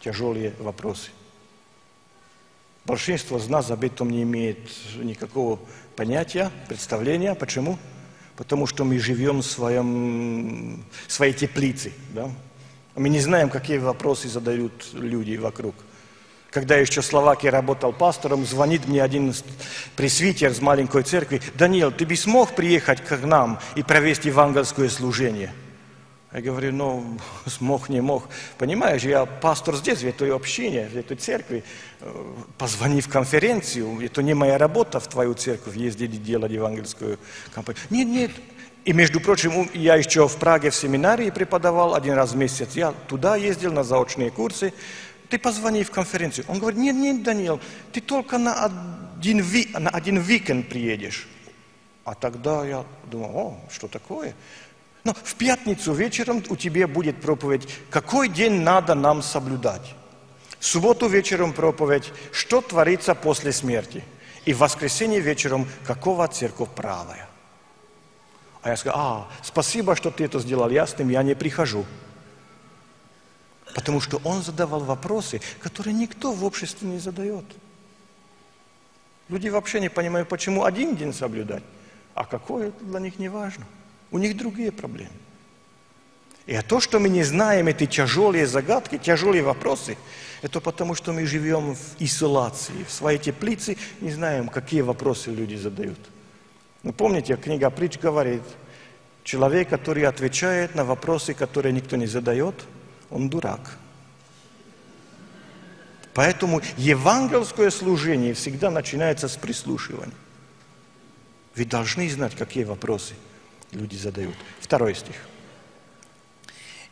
[0.00, 1.10] тяжелые вопросы.
[2.84, 4.58] Большинство из нас об этом не имеет
[4.96, 5.58] никакого
[5.96, 7.34] понятия, представления.
[7.34, 7.78] Почему?
[8.36, 11.92] Потому что мы живем в своем, своей теплице.
[12.14, 12.30] Да?
[12.96, 15.74] Мы не знаем, какие вопросы задают люди вокруг.
[16.50, 19.32] Когда я еще в Словакии работал пастором, звонит мне один
[19.96, 21.40] пресвитер из маленькой церкви.
[21.54, 25.52] «Даниил, ты бы смог приехать к нам и провести евангельское служение?»
[26.32, 28.28] Я говорю, ну, смог, не мог.
[28.56, 31.64] Понимаешь, я пастор здесь, в этой общине, в этой церкви.
[32.56, 37.18] Позвони в конференцию, это не моя работа в твою церковь ездить и делать евангельскую
[37.52, 37.82] кампанию.
[37.90, 38.30] Нет, нет.
[38.84, 42.74] И, между прочим, я еще в Праге в семинарии преподавал один раз в месяц.
[42.74, 44.72] Я туда ездил на заочные курсы.
[45.30, 46.44] Ты позвони в конференцию.
[46.48, 47.60] Он говорит, нет, нет, Даниил,
[47.92, 49.44] ты только на один,
[49.78, 51.28] на один викенд приедешь.
[52.04, 54.34] А тогда я думал, о, что такое?
[55.04, 59.94] Но в пятницу вечером у тебя будет проповедь, какой день надо нам соблюдать.
[60.58, 64.04] В субботу вечером проповедь, что творится после смерти.
[64.44, 67.28] И в воскресенье вечером, какого церковь правая.
[68.62, 71.86] А я сказал, а, спасибо, что ты это сделал ясным, я не прихожу.
[73.74, 77.44] Потому что он задавал вопросы, которые никто в обществе не задает.
[79.28, 81.62] Люди вообще не понимают, почему один день соблюдать,
[82.14, 83.64] а какой это для них не важно.
[84.10, 85.12] У них другие проблемы.
[86.46, 89.96] И то, что мы не знаем эти тяжелые загадки, тяжелые вопросы,
[90.42, 95.54] это потому, что мы живем в изоляции, в своей теплице, не знаем, какие вопросы люди
[95.54, 95.98] задают.
[96.82, 98.42] Ну, помните, книга Притч говорит,
[99.22, 102.54] человек, который отвечает на вопросы, которые никто не задает,
[103.10, 103.78] он дурак.
[106.14, 110.14] Поэтому евангельское служение всегда начинается с прислушивания.
[111.54, 113.14] Вы должны знать, какие вопросы–
[113.72, 114.34] люди задают.
[114.60, 115.16] Второй стих.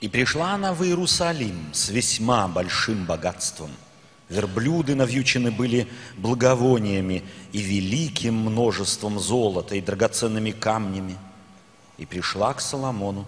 [0.01, 3.71] «И пришла она в Иерусалим с весьма большим богатством.
[4.29, 11.17] Верблюды навьючены были благовониями и великим множеством золота и драгоценными камнями.
[11.97, 13.27] И пришла к Соломону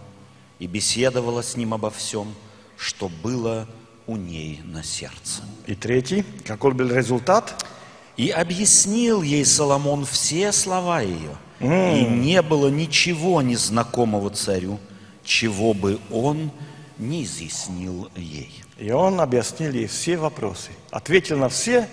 [0.59, 2.35] и беседовала с ним обо всем,
[2.81, 3.69] что было
[4.07, 5.43] у ней на сердце».
[5.67, 7.67] И третий, какой был результат?
[8.17, 14.81] «И объяснил ей Соломон все слова ее– и не было ничего незнакомого царю,
[15.23, 16.51] чего бы он
[16.97, 18.63] не изъяснил ей.
[18.79, 21.87] И он объяснил ей все вопросы, ответил на все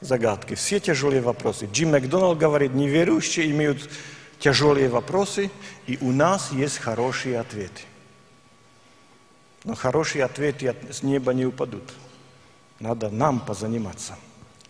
[0.00, 1.68] загадки, все тяжелые вопросы.
[1.70, 3.90] Джим Макдоналд говорит, неверующие имеют
[4.38, 5.50] тяжелые вопросы,
[5.86, 7.82] и у нас есть хорошие ответы.
[9.64, 11.92] Но хорошие ответы с неба не упадут.
[12.78, 14.16] Надо нам позаниматься.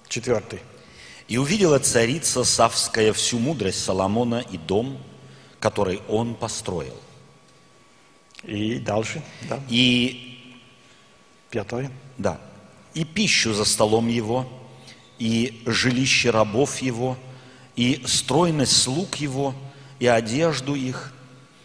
[0.09, 0.61] Четвертый.
[1.29, 4.99] И увидела царица Савская всю мудрость Соломона и дом,
[5.61, 6.97] который он построил.
[8.43, 9.61] И дальше, да.
[9.69, 10.57] И
[11.51, 11.93] пятое.
[12.19, 12.41] Да.
[12.95, 14.51] И пищу за столом его,
[15.21, 17.17] и жилище рабов его,
[17.77, 19.55] и стройность слуг его,
[20.01, 21.13] и одежду их,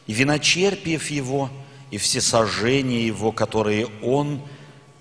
[0.05, 1.49] и виночерпиев его,
[1.95, 4.41] и все сожжения его, которые он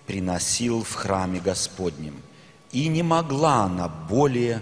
[0.07, 2.15] приносил в храме Господнем–
[2.75, 4.61] и не могла она более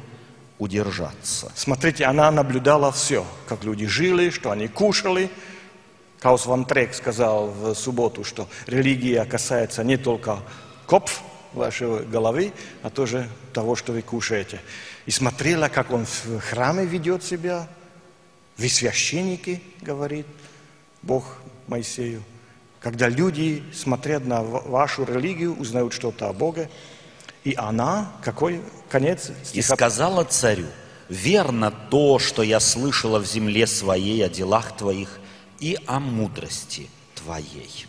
[0.59, 1.51] удержаться.
[1.57, 5.31] Смотрите, она наблюдала все, как люди жили, что они кушали.
[6.21, 10.41] Каус Ван Трек сказал в субботу, что религия касается не только
[10.87, 11.23] копф
[11.55, 14.61] вашей головы, а тоже того, что вы кушаете.
[15.07, 17.67] И смотрела, как он в храме ведет себя,
[18.59, 20.27] вы священники, говорит
[21.01, 22.23] Бог Моисею.
[22.81, 26.69] когда люди, смотря на вашу религию, узнают что-то о Боге,
[27.45, 29.59] и она, какой конец стиха?
[29.59, 30.67] «И сказала царю,
[31.09, 35.21] верно то, что я слышала в земле своей о делах твоих
[35.61, 37.87] и о мудрости твоей».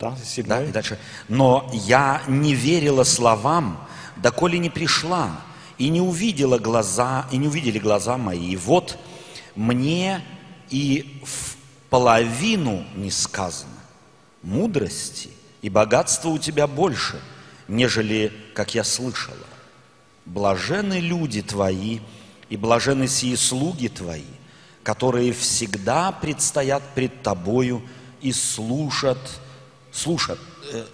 [0.00, 0.98] Да, да, и дальше.
[1.28, 5.40] «Но я не верила словам, доколе не пришла,
[5.78, 8.52] и не увидела глаза, и не увидели глаза мои.
[8.52, 8.98] И вот
[9.54, 10.24] мне
[10.70, 11.51] и в
[11.92, 13.70] половину не сказано
[14.42, 15.28] мудрости
[15.60, 17.20] и богатства у тебя больше,
[17.68, 19.36] нежели, как я слышала.
[20.24, 22.00] Блажены люди твои
[22.48, 24.32] и блажены сии слуги твои,
[24.82, 27.82] которые всегда предстоят пред тобою
[28.22, 29.18] и слушат,
[29.92, 30.38] слушат
[30.72, 30.86] э,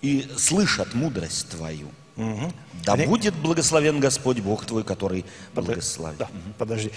[0.00, 1.88] и слышат мудрость твою.
[2.16, 2.52] Угу.
[2.84, 3.06] Да Они...
[3.06, 6.18] будет благословен Господь Бог твой, который благословит.
[6.18, 6.54] Да, угу.
[6.56, 6.92] подожди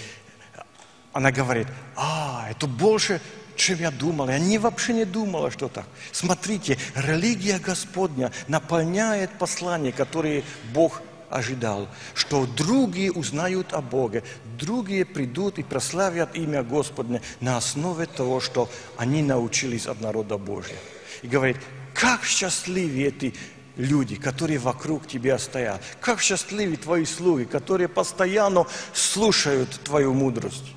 [1.14, 3.20] она говорит, а, это больше,
[3.56, 4.30] чем я думала.
[4.30, 5.86] Я не, вообще не думала, что так.
[6.12, 10.42] Смотрите, религия Господня наполняет послания, которые
[10.74, 11.00] Бог
[11.30, 14.24] ожидал, что другие узнают о Боге,
[14.58, 20.78] другие придут и прославят имя Господне на основе того, что они научились от народа Божьего.
[21.22, 21.58] И говорит,
[21.94, 23.34] как счастливы эти
[23.76, 25.80] люди, которые вокруг тебя стоят.
[26.00, 30.73] Как счастливы твои слуги, которые постоянно слушают твою мудрость.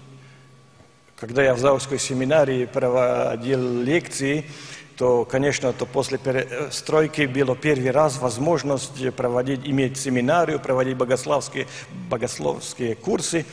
[1.18, 4.46] Когда я в Заусской семинарии проводил лекции,
[4.98, 11.66] то, конечно, то после перестройки было первый раз возможность проводить, иметь семинарию, проводить богословские,
[12.08, 13.48] богословские курсы.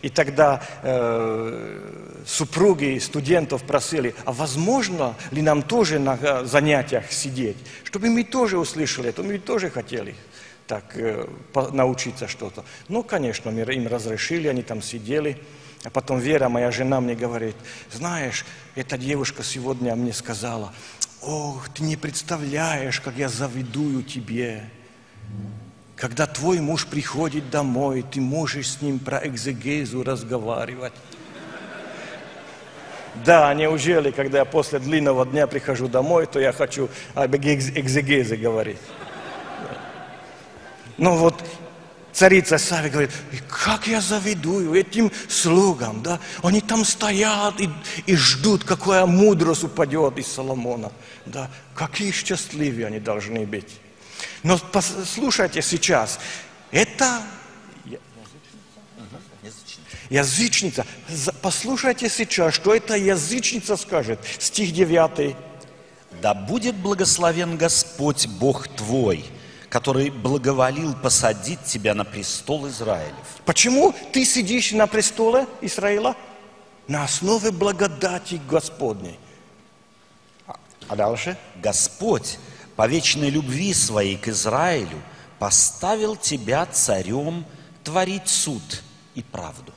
[0.00, 8.08] И тогда э, супруги студентов просили, а возможно ли нам тоже на занятиях сидеть, чтобы
[8.08, 10.14] мы тоже услышали это, мы тоже хотели
[10.66, 11.26] так э,
[11.72, 12.64] научиться что-то.
[12.88, 15.36] Ну, конечно, им разрешили, они там сидели.
[15.82, 17.56] А потом Вера, моя жена, мне говорит,
[17.90, 20.74] знаешь, эта девушка сегодня мне сказала,
[21.22, 24.64] ох, ты не представляешь, как я завидую тебе.
[25.96, 30.94] Когда твой муж приходит домой, ты можешь с ним про экзегезу разговаривать.
[33.24, 38.78] Да, неужели, когда я после длинного дня прихожу домой, то я хочу об экзегезе говорить.
[40.96, 41.42] Ну вот
[42.12, 43.10] Царица Сави говорит,
[43.48, 46.20] как я завидую этим слугам, да?
[46.42, 47.70] Они там стоят и,
[48.06, 50.92] и ждут, какая мудрость упадет из Соломона,
[51.26, 51.50] да?
[51.74, 53.80] Какие счастливые они должны быть.
[54.42, 56.18] Но послушайте сейчас,
[56.70, 57.22] это
[60.10, 60.84] язычница.
[61.40, 64.20] Послушайте сейчас, что эта язычница скажет.
[64.38, 65.36] Стих 9.
[66.20, 69.24] «Да будет благословен Господь Бог твой,
[69.70, 73.14] который благоволил посадить тебя на престол Израилев.
[73.46, 76.16] Почему ты сидишь на престоле Израиля?
[76.88, 79.18] На основе благодати Господней.
[80.88, 81.38] А дальше?
[81.62, 82.38] Господь
[82.74, 85.00] по вечной любви своей к Израилю
[85.38, 87.46] поставил тебя царем
[87.84, 88.82] творить суд
[89.14, 89.72] и правду.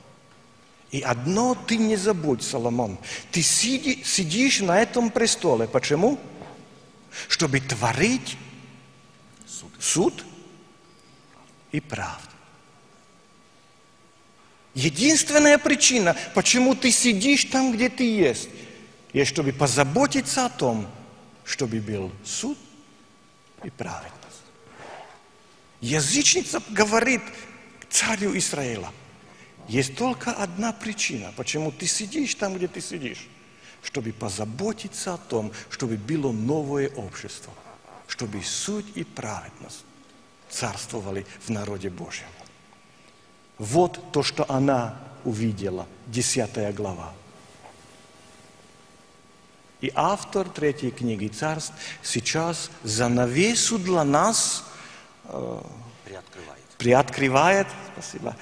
[0.90, 2.98] И одно ты не забудь, Соломон.
[3.30, 5.68] Ты сиди, сидишь на этом престоле.
[5.68, 6.18] Почему?
[7.28, 8.36] Чтобы творить
[9.84, 10.24] суд
[11.70, 12.30] и правда.
[14.74, 18.48] Единственная причина, почему ты сидишь там, где ты есть,
[19.12, 20.88] есть, чтобы позаботиться о том,
[21.44, 22.58] чтобы был суд
[23.62, 24.14] и праведность.
[25.80, 27.22] Язычница говорит
[27.90, 28.90] царю Израиля,
[29.68, 33.28] есть только одна причина, почему ты сидишь там, где ты сидишь,
[33.82, 37.52] чтобы позаботиться о том, чтобы было новое общество–
[38.14, 39.84] чтобы суть и праведность
[40.48, 42.28] царствовали в народе Божьем.
[43.58, 47.12] Вот то, что она увидела, 10 глава.
[49.80, 51.74] И автор третьей книги царств
[52.04, 54.64] сейчас занавесу для нас
[55.24, 55.62] э,
[56.04, 56.62] приоткрывает.
[56.78, 58.36] приоткрывает, спасибо,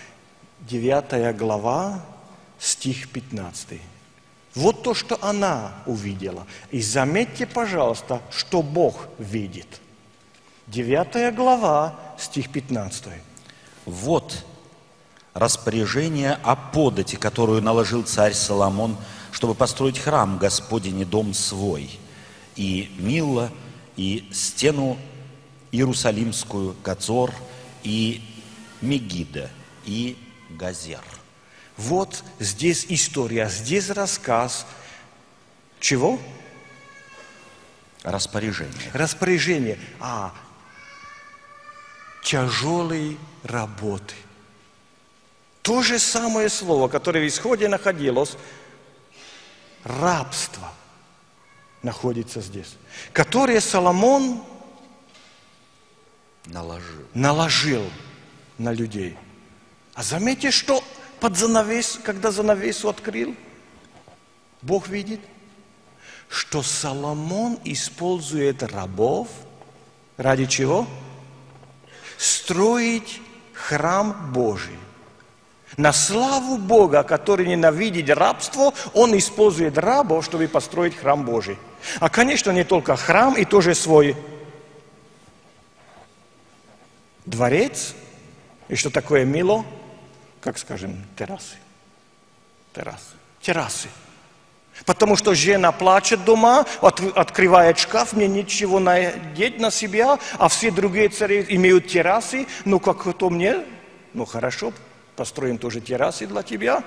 [0.61, 2.05] 9 глава,
[2.59, 3.81] стих 15.
[4.55, 6.47] Вот то, что она увидела.
[6.71, 9.81] И заметьте, пожалуйста, что Бог видит.
[10.67, 13.05] Девятая глава, стих 15.
[13.87, 14.45] Вот
[15.33, 18.99] распоряжение о подати, которую наложил царь Соломон,
[19.31, 21.99] чтобы построить храм Господень и дом свой,
[22.55, 23.51] и Милла,
[23.97, 24.99] и стену
[25.71, 27.33] Иерусалимскую, Гацор,
[27.83, 28.23] и
[28.83, 29.49] Мегида,
[29.87, 30.19] и
[30.51, 31.03] Газер–
[31.77, 34.67] вот здесь история, здесь рассказ.
[35.81, 36.19] Чего?
[38.03, 38.91] Распоряжение.
[38.93, 39.79] Распоряжение.
[40.01, 40.35] А,
[42.23, 44.15] тяжелой работы.
[45.63, 48.37] То же самое слово, которое в исходе находилось,
[49.85, 50.73] рабство.
[51.83, 52.77] находится здесь,
[53.13, 54.45] которые Соломон
[56.47, 57.07] Наложил.
[57.15, 57.91] наложил
[58.59, 59.17] на людей.
[59.95, 60.83] А заметьте, что
[61.23, 63.37] под занавес, когда занавесу открыл,
[64.61, 65.21] Бог видит,
[66.29, 69.29] что Соломон использует рабов
[70.17, 70.85] ради чего?
[72.19, 73.21] Строить
[73.53, 74.77] храм Божий.
[75.77, 81.57] На славу Бога, который ненавидит рабство, он использует рабов, чтобы построить храм Божий.
[82.01, 84.17] А, конечно, не только храм, и тоже свой
[87.27, 87.95] дворец.
[88.69, 89.65] И что такое мило?
[90.43, 91.55] Как скажем, террасы.
[92.75, 93.15] Террасы.
[93.41, 93.89] Террасы.
[94.85, 100.73] Потому что жена плачет дома, от, открывает шкаф, мне ничего надеть на себя, а все
[100.73, 103.65] другие цари имеют террасы, ну как то мне?
[104.15, 104.73] Ну хорошо,
[105.15, 106.83] построим тоже террасы для тебя.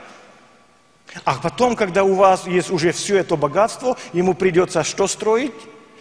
[1.24, 5.54] А потом, когда у вас есть уже все это богатство, ему придется что строить?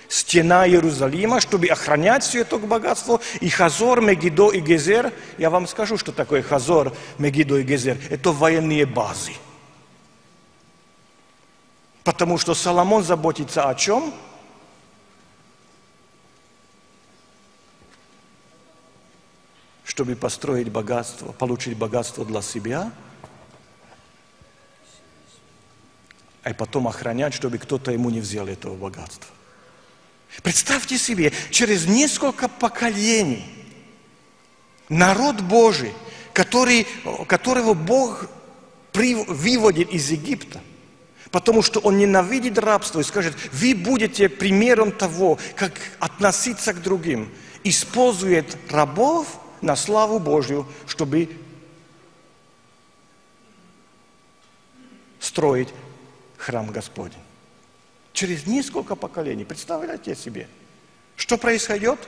[0.09, 3.21] Стена Иерусалима, чтобы охранять все это богатство.
[3.41, 7.99] И Хазор, Мегидо и Гезер, я вам скажу, что такое Хазор, Мегидо и Гезер.
[8.11, 9.33] Это военные базы.
[12.05, 14.13] Потому что Соломон заботится о чем?
[19.85, 22.93] Чтобы построить богатство, получить богатство для себя,
[26.43, 29.33] а потом охранять, чтобы кто-то ему не взял этого богатства.
[30.43, 33.45] Представьте себе, через несколько поколений
[34.89, 35.93] народ Божий,
[36.33, 36.87] который,
[37.27, 38.27] которого Бог
[38.93, 40.61] выводит из Египта–
[41.35, 47.29] потому что он ненавидит рабство и скажет, вы будете примером того, как относиться к другим.
[47.65, 51.29] Использует рабов на славу Божью, чтобы
[55.19, 55.71] строить
[56.37, 57.24] храм Господень.
[58.15, 59.45] Через несколько поколений.
[59.45, 60.49] Представляете себе,
[61.17, 61.99] что происходит?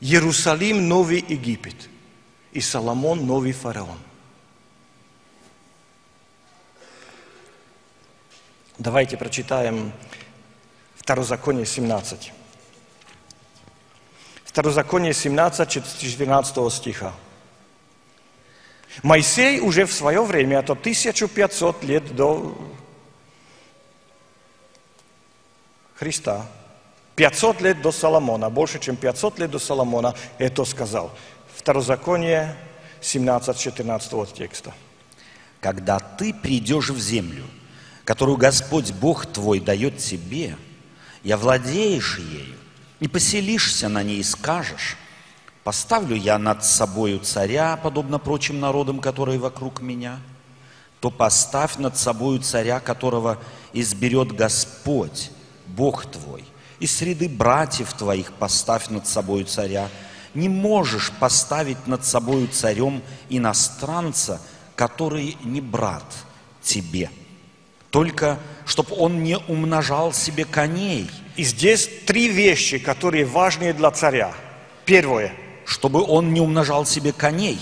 [0.00, 1.88] Иерусалим– новый Египет,
[2.52, 3.98] и Соломон– новый фараон.
[8.78, 9.92] Давайте прочитаем
[10.96, 12.32] Второзаконие 17.
[14.44, 17.14] Второзаконие 17, 14 стиха.
[19.04, 22.58] Моисей уже в свое время, это 1500 лет до
[25.96, 26.46] Христа,
[27.16, 31.10] 500 лет до Соломона, больше, чем 500 лет до Соломона, это сказал.
[31.54, 32.54] Второзаконие
[33.00, 34.74] 17, 14 текста.
[35.60, 37.44] Когда ты придешь в землю,
[38.04, 40.56] которую Господь Бог твой дает тебе,
[41.22, 42.56] и овладеешь ею,
[43.00, 44.96] и поселишься на ней и скажешь,
[45.64, 50.20] поставлю я над собою царя, подобно прочим народам, которые вокруг меня,
[51.00, 53.38] то поставь над собою царя, которого
[53.72, 55.30] изберет Господь,
[55.66, 56.44] Бог твой,
[56.80, 59.88] и среды братьев твоих поставь над собою царя.
[60.34, 64.40] Не можешь поставить над собою царем иностранца,
[64.74, 66.04] который не брат
[66.62, 67.10] тебе–
[67.96, 71.08] только чтобы он не умножал себе коней.
[71.36, 74.34] И здесь три вещи, которые важны для царя.
[74.84, 75.32] Первое.
[75.64, 77.58] Чтобы он не умножал себе коней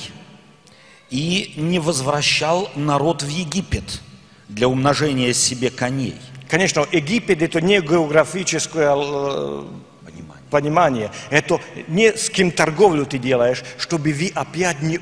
[1.09, 4.03] и не возвращал народ в Египет
[4.49, 6.17] для умножения себе коней.
[6.49, 9.65] Конечно, Египет это не географическое э,
[10.05, 10.43] понимание.
[10.51, 11.11] понимание.
[11.31, 15.01] Это не с кем торговлю ты делаешь, чтобы вы опять не...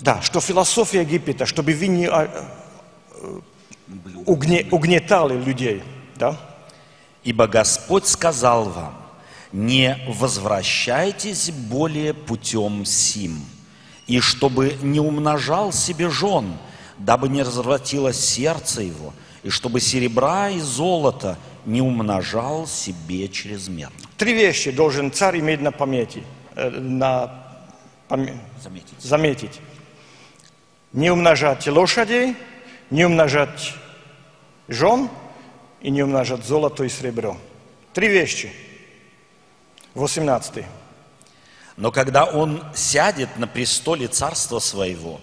[0.00, 2.30] Да, что философия Египета, чтобы вы не а,
[4.26, 5.82] угне, угнетали людей.
[6.16, 6.38] Да?
[7.24, 8.94] Ибо Господь сказал вам,
[9.52, 13.44] не возвращайтесь более путем сим,
[14.06, 16.56] и чтобы не умножал себе жен,
[16.98, 23.96] дабы не развратилось сердце его, и чтобы серебра и золото не умножал себе чрезмерно.
[24.16, 26.24] Три вещи должен царь иметь на памяти,
[26.54, 27.44] э, на
[28.08, 28.26] пам...
[28.62, 29.00] заметить.
[29.00, 29.60] заметить.
[30.92, 32.36] Не умножать лошадей,
[32.90, 33.74] не умножать
[34.66, 35.08] жен
[35.80, 37.36] и не умножать золото и серебро.
[37.92, 38.52] Три вещи.
[39.94, 40.64] 18.
[41.76, 45.20] Но когда он сядет на престоле царства своего,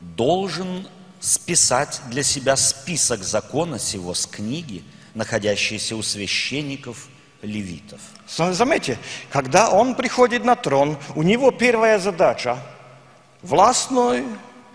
[0.00, 0.86] должен
[1.26, 7.08] списать для себя список закона сего с книги, находящейся у священников
[7.42, 8.00] левитов.
[8.28, 8.96] Заметьте,
[9.30, 12.58] когда он приходит на трон, у него первая задача
[13.42, 14.22] властной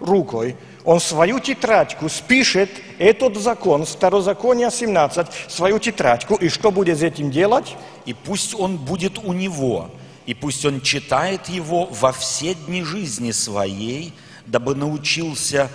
[0.01, 7.03] рукой он свою тетрадку спишет, этот закон, Второзаконие 17, свою тетрадку, и что будет с
[7.03, 7.77] этим делать?
[8.05, 9.89] И пусть он будет у него,
[10.25, 14.13] и пусть он читает его во все дни жизни своей,
[14.47, 15.69] дабы научился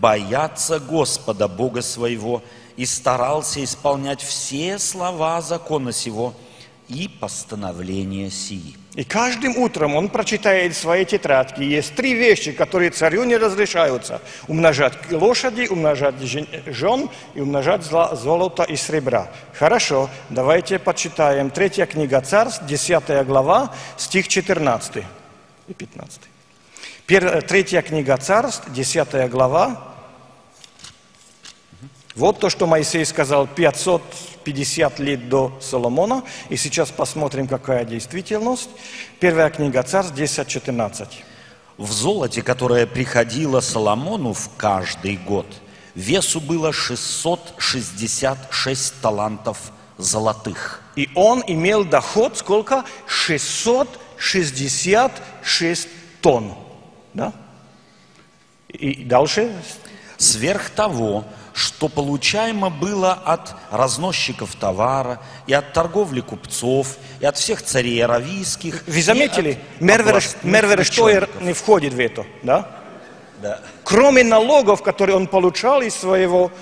[0.00, 2.42] бояться Господа Бога своего
[2.76, 6.34] и старался исполнять все слова закона сего
[6.88, 8.76] и постановления сии.
[8.94, 14.20] И каждым утром он прочитает в своей тетрадке, есть три вещи, которые царю не разрешаются.
[14.48, 16.16] Умножать лошади, умножать
[16.66, 19.30] жен и умножать золото и сребра.
[19.54, 21.50] Хорошо, давайте почитаем.
[21.50, 25.04] Третья книга Царств, 10 глава, стих 14
[25.68, 26.29] и 15.
[27.10, 29.96] Третья книга Царств, 10 глава.
[32.14, 34.00] Вот то, что Моисей сказал 500
[34.44, 36.22] 50 лет до Соломона.
[36.50, 38.70] И сейчас посмотрим, какая действительность.
[39.18, 41.08] Первая книга Царств, 10.14.
[41.78, 45.46] В золоте, которое приходило Соломону в каждый год,
[45.96, 50.80] весу было 666 талантов золотых.
[50.94, 52.84] И он имел доход сколько?
[53.08, 55.88] 666
[56.20, 56.54] тонн.
[57.14, 57.32] Да?
[58.68, 59.52] И дальше?
[60.16, 67.62] Сверх того, что получаемо было от разносчиков товара, и от торговли купцов, и от всех
[67.62, 68.84] царей аравийских.
[68.86, 72.70] Вы заметили, Мерверштойер не входит в это, да?
[73.42, 73.60] Да.
[73.84, 76.52] Кроме налогов, которые он получал из своего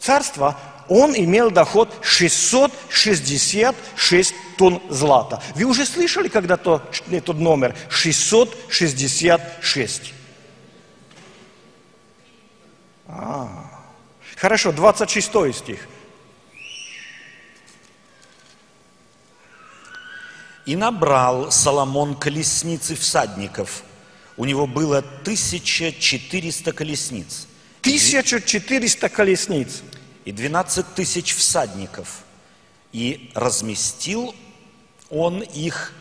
[0.00, 0.56] царства,
[0.88, 5.42] он имел доход 666 тонн злата.
[5.54, 7.74] Вы уже слышали когда-то этот номер?
[7.88, 10.14] 666.
[13.08, 13.70] А.
[14.36, 15.88] Хорошо, 26 стих.
[20.66, 23.84] И набрал Соломон колесницы всадников.
[24.36, 27.46] У него было 1400 колесниц.
[27.80, 29.82] 1400 колесниц.
[30.26, 32.24] И 12 тысяч всадников.
[32.92, 34.34] И разместил
[35.08, 35.92] он их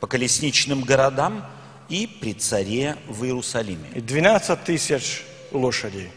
[0.00, 1.44] по колесничным городам
[1.90, 3.90] и при царе в Иерусалиме.
[3.94, 6.10] И 12 тысяч лошадей.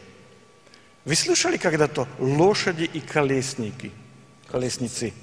[1.03, 3.91] Вы слышали когда-то лошади и колесники,
[4.47, 5.13] колесницы?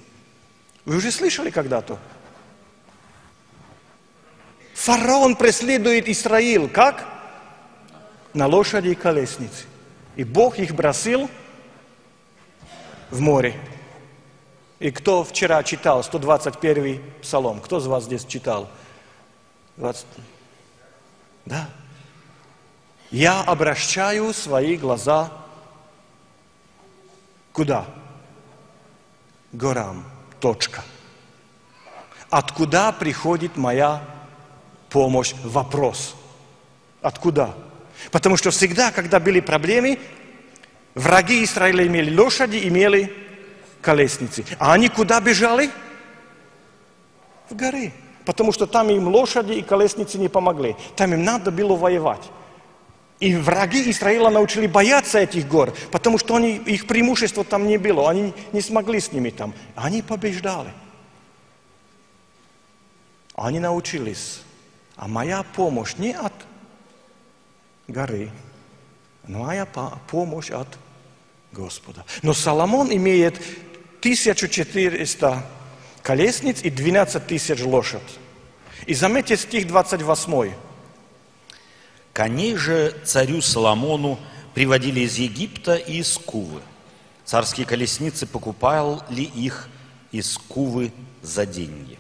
[0.85, 1.99] Вы уже слышали когда-то?
[4.75, 6.69] Фараон преследует Израиль.
[6.69, 7.09] Как?
[8.35, 9.65] На лошади и колеснице.
[10.17, 11.31] И Бог их бросил
[13.11, 13.59] в море.
[14.79, 17.61] И кто вчера читал 121 псалом?
[17.61, 18.69] Кто из вас здесь читал?
[19.77, 20.07] 20...
[21.47, 21.69] Да.
[23.11, 25.31] Я обращаю свои глаза
[27.57, 27.87] Куда?
[29.51, 30.05] Горам.
[30.41, 30.85] Точка.
[32.29, 34.03] Откуда приходит моя
[34.91, 35.33] помощь?
[35.43, 36.17] Вопрос.
[37.01, 37.55] Откуда?
[38.13, 39.99] Потому что всегда, когда были проблемы,
[40.97, 43.13] враги Израиля имели лошади, имели
[43.81, 44.45] колесницы.
[44.59, 45.71] А они куда бежали?
[47.49, 47.93] В горы.
[48.25, 50.75] Потому что там им лошади и колесницы не помогли.
[50.97, 52.23] Там им надо было воевать.
[53.21, 58.11] И враги Израиля научили бояться этих гор, потому что они, их преимущества там не было,
[58.11, 59.55] они не смогли с ними там.
[59.75, 60.73] Они побеждали.
[63.35, 64.43] Они научились.
[64.97, 66.33] А моя помощь не от
[67.87, 68.31] горы,
[69.27, 70.69] но моя помощь от
[71.57, 72.05] Господа.
[72.23, 73.37] Но Соломон имеет
[74.01, 75.45] 1400
[76.03, 78.19] колесниц и 12 тысяч лошадь.
[78.87, 80.53] И заметьте стих 28.
[82.13, 84.19] Коней же царю Соломону
[84.55, 86.61] приводили из Египта и из Кувы.
[87.25, 89.69] Царские колесницы покупали их
[90.13, 90.93] из Кувы
[91.23, 91.99] за деньги.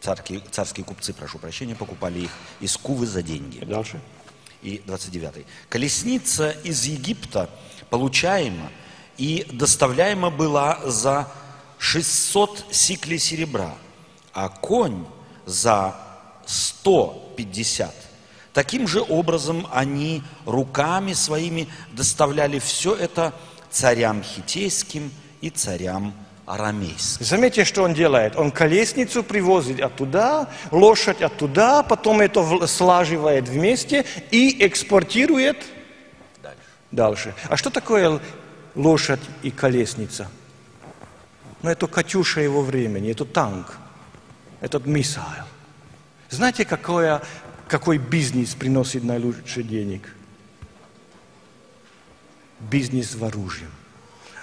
[0.00, 3.64] Царские, царские купцы, прошу прощения, покупали их из Кувы за деньги.
[3.64, 4.00] Дальше.
[4.66, 5.46] И 29.
[5.68, 7.48] Колесница из Египта
[7.88, 8.72] получаема
[9.16, 11.30] и доставляема была за
[11.78, 13.76] 600 сиклей серебра,
[14.32, 15.04] а конь
[15.46, 15.94] за
[16.46, 17.94] 150
[18.52, 23.32] Таким же образом они руками своими доставляли все это
[23.70, 25.12] царям хитейским
[25.42, 26.12] и царям
[26.46, 27.26] арамейским.
[27.26, 28.36] Заметьте, что он делает.
[28.36, 35.58] Он колесницу привозит оттуда, лошадь оттуда, потом это слаживает вместе и экспортирует
[36.42, 36.58] дальше.
[36.92, 37.34] дальше.
[37.48, 38.20] А что такое
[38.74, 40.28] лошадь и колесница?
[41.62, 43.76] Ну, это Катюша его времени, это танк,
[44.60, 45.44] этот миссайл.
[46.30, 47.22] Знаете, какое
[47.68, 50.14] какой бизнес приносит наилучше денег?
[52.60, 53.66] Бизнес в оружии.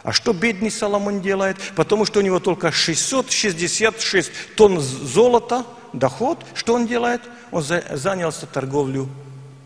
[0.03, 1.57] А что бедный Соломон делает?
[1.75, 6.45] Потому что у него только 666 тонн золота, доход.
[6.53, 7.21] Что он делает?
[7.51, 9.07] Он занялся торговлей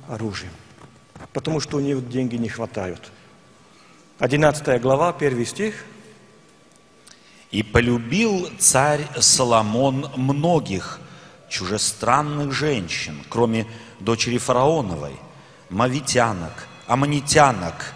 [0.08, 0.54] оружием.
[1.34, 3.12] Потому что у него деньги не хватают.
[4.20, 5.86] 11 глава, первый стих.
[7.50, 11.00] «И полюбил царь Соломон многих
[11.50, 13.66] чужестранных женщин, кроме
[14.00, 15.16] дочери фараоновой,
[15.70, 17.94] мавитянок, аммонитянок,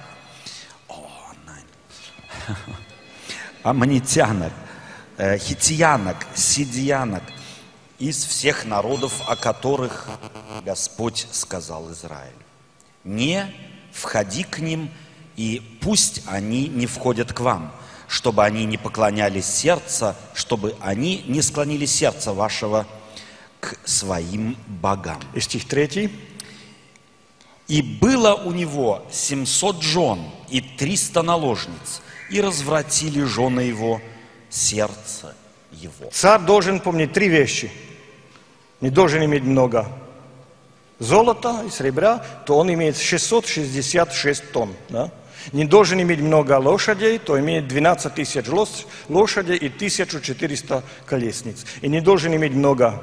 [3.63, 4.53] аммонитянок,
[5.17, 7.23] э, хитиянок, сидиянок,
[8.01, 10.07] из всех народов, о которых
[10.65, 12.33] Господь сказал Израилю.
[13.03, 13.45] Не
[13.91, 14.89] входи к ним,
[15.35, 17.71] и пусть они не входят к вам,
[18.07, 22.87] чтобы они не поклонялись сердца, чтобы они не склонили сердце вашего
[23.59, 25.21] к своим богам.
[25.35, 26.11] И стих 3.
[27.71, 30.19] И было у него 700 жен
[30.49, 34.01] и 300 наложниц, и развратили жены его
[34.49, 35.33] сердце
[35.71, 36.09] его.
[36.11, 37.71] Царь должен помнить три вещи.
[38.81, 39.87] Не должен иметь много
[40.99, 44.73] золота и серебра, то он имеет 666 тонн.
[44.89, 45.09] Да?
[45.53, 48.47] Не должен иметь много лошадей, то имеет 12 тысяч
[49.07, 51.65] лошадей и 1400 колесниц.
[51.79, 53.01] И не должен иметь много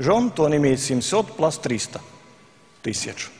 [0.00, 2.00] жен, то он имеет 700 плюс 300
[2.82, 3.30] тысяч.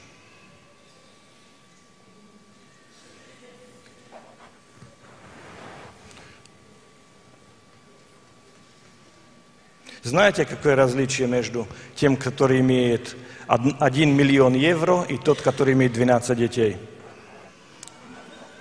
[10.08, 13.14] Знаете, какое различие между тем, который имеет
[13.46, 16.78] 1 миллион евро, и тот, который имеет 12 детей?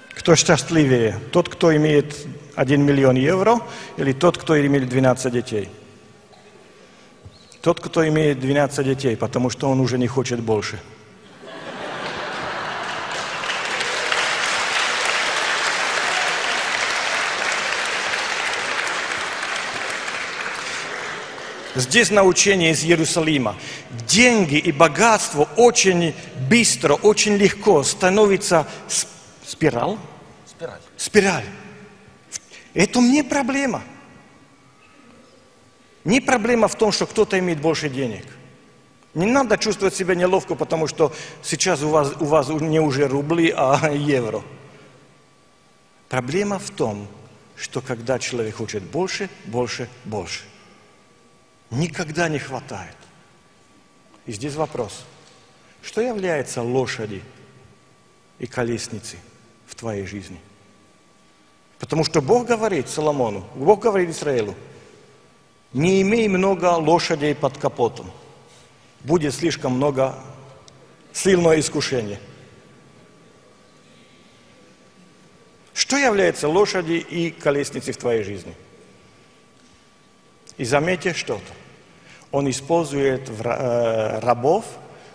[0.10, 1.18] Кто счастливее?
[1.32, 3.62] Тот, кто имеет 1 миллион евро,
[3.95, 5.70] или тот, кто имеет 12 детей?
[7.62, 10.82] Тот, кто имеет 12 детей, потому что он уже не хочет больше.
[21.78, 23.55] Здесь научение из Иерусалима.
[24.07, 26.15] Деньги и богатство очень
[26.49, 29.07] быстро, очень легко становится с-
[29.45, 29.97] спираль.
[30.47, 30.80] Спираль.
[30.97, 31.45] Спираль.
[32.73, 33.84] Это не проблема.
[36.03, 38.25] Не проблема в том, что кто-то имеет больше денег.
[39.13, 41.13] Не надо чувствовать себя неловко, потому что
[41.43, 44.41] сейчас у вас, у вас не уже рубли, а евро.
[46.09, 47.07] Проблема в том,
[47.55, 50.41] что когда человек хочет больше, больше, больше,
[51.72, 52.95] никогда не хватает.
[54.26, 55.05] И здесь вопрос.
[55.82, 57.24] Что является лошади
[58.39, 59.20] и колесницей
[59.65, 60.39] в твоей жизни?
[61.80, 64.55] Потому что Бог говорит Соломону, Бог говорит Израилу,
[65.74, 68.11] не имей много лошадей под капотом.
[69.01, 70.15] Будет слишком много
[71.13, 72.20] сильное искушение.
[75.74, 78.55] Что является лошади и колесницей в твоей жизни?
[80.58, 81.53] И заметьте что-то.
[82.32, 84.66] Он использует рабов,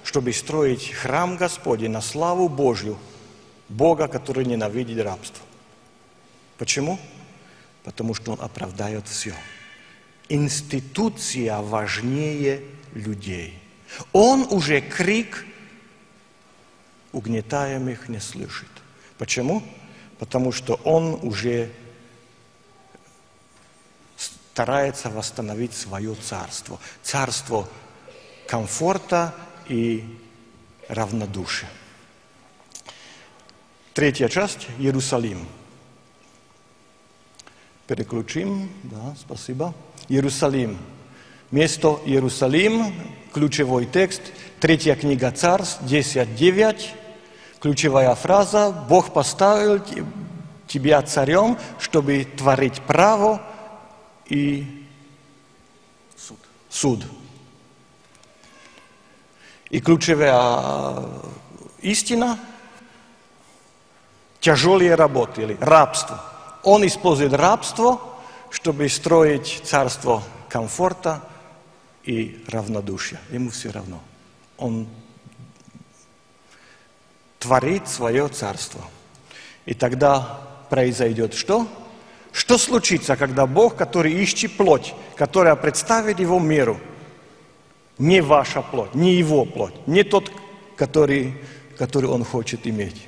[0.05, 2.99] чтобы строить храм Господень на славу Божью,
[3.69, 5.45] Бога, который ненавидит рабство.
[6.59, 6.99] Почему?
[7.85, 9.35] Потому что он оправдает все.
[10.29, 12.63] Институция важнее
[12.95, 13.59] людей.
[14.13, 15.45] Он уже крик
[17.13, 18.69] угнетаемых не слышит.
[19.19, 19.63] Почему?
[20.19, 21.71] Потому что он уже
[24.53, 26.79] старается восстановить свое царство.
[27.03, 27.67] Царство
[28.47, 29.35] комфорта
[29.67, 30.05] и
[30.89, 31.71] равнодушия.
[33.95, 35.49] Третья часть– Иерусалим.
[37.87, 39.73] Переключим, да, спасибо.
[40.11, 40.79] Иерусалим.
[41.51, 42.93] Место Иерусалим,
[43.33, 44.21] ключевой текст,
[44.61, 46.89] третья книга Царств, 10.9.
[47.59, 50.05] Ключевая фраза «Бог поставил те-
[50.67, 53.41] тебя царем, чтобы творить право
[54.33, 54.67] и
[56.17, 56.39] Суд.
[56.69, 57.07] суд».
[59.71, 61.09] И ключевая
[61.81, 62.39] истина–
[64.43, 66.23] тяжелые работы или рабство.
[66.65, 68.01] Он использует рабство,
[68.51, 71.23] чтобы строить царство комфорта
[72.03, 73.21] и равнодушия.
[73.31, 74.03] Ему все равно.
[74.59, 74.89] Он
[77.39, 78.85] творит свое царство.
[79.65, 81.69] И тогда произойдет что?
[82.33, 86.81] Что случится, когда Бог, который ищет плоть, которая представит его миру,
[87.99, 90.33] не ваша плоть, не его плоть, не тот,
[90.77, 91.37] который,
[91.77, 93.07] который он хочет иметь.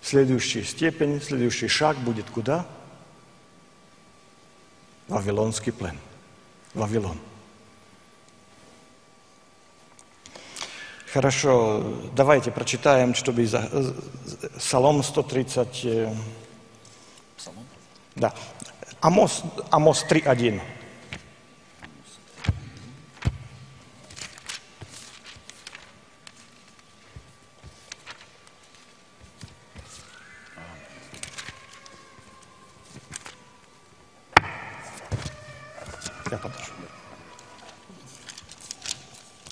[0.00, 2.66] Следующая степень, следующий шаг будет куда?
[5.08, 5.98] Вавилонский плен.
[6.72, 7.18] Вавилон.
[11.12, 11.84] Хорошо,
[12.16, 13.92] давайте прочитаем, чтобы э,
[14.58, 16.43] Псалом 130, э, Псалом.
[18.16, 18.32] Да,
[19.00, 20.60] Амос, Амос 3.1.
[36.30, 36.72] Я подожду.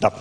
[0.01, 0.13] Да.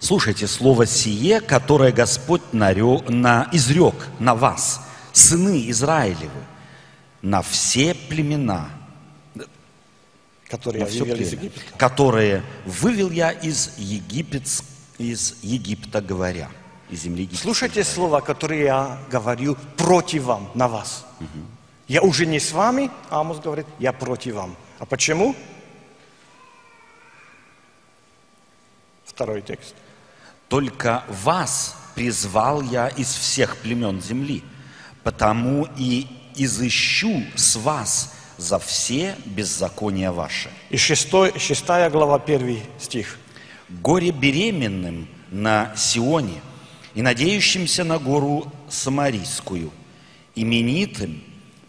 [0.00, 4.80] Слушайте слово сие, которое Господь нарё- на, изрек на вас,
[5.12, 6.44] сыны Израилевы,
[7.22, 8.70] на все племена,
[10.48, 11.60] который на все племя, Египта.
[11.76, 14.64] которые вывел я из, Египетс-
[14.98, 16.48] из Египта, говоря,
[16.88, 17.44] из земли египетской.
[17.44, 21.06] Слушайте слова, которые я говорю против вам, на вас.
[21.86, 24.56] Я уже не с вами, Амос говорит, я против вам.
[24.78, 25.34] А почему?
[29.04, 29.74] Второй текст.
[30.48, 34.42] Только вас призвал я из всех племен земли,
[35.02, 40.50] потому и изыщу с вас за все беззакония ваши.
[40.70, 43.18] И шестой, шестая глава, первый стих.
[43.68, 46.40] Горе беременным на Сионе
[46.94, 49.70] и надеющимся на гору Самарийскую,
[50.34, 51.22] именитым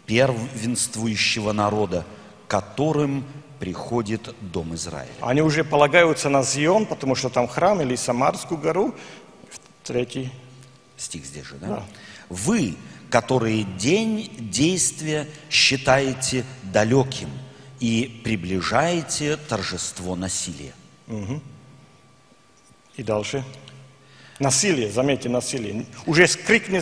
[0.05, 2.05] первенствующего народа,
[2.47, 3.23] которым
[3.59, 5.11] приходит Дом Израиля.
[5.21, 8.95] Они уже полагаются на Зион, потому что там храм или Самарскую гору.
[9.83, 10.31] Третий.
[10.97, 11.67] Стих здесь же, да?
[11.67, 11.83] Да.
[12.29, 12.75] Вы,
[13.11, 17.29] которые день действия считаете далеким
[17.79, 20.73] и приближаете торжество насилия.
[22.95, 23.43] И дальше.
[24.39, 25.85] Насилие, заметьте, насилие.
[26.05, 26.81] Уже скрик, не,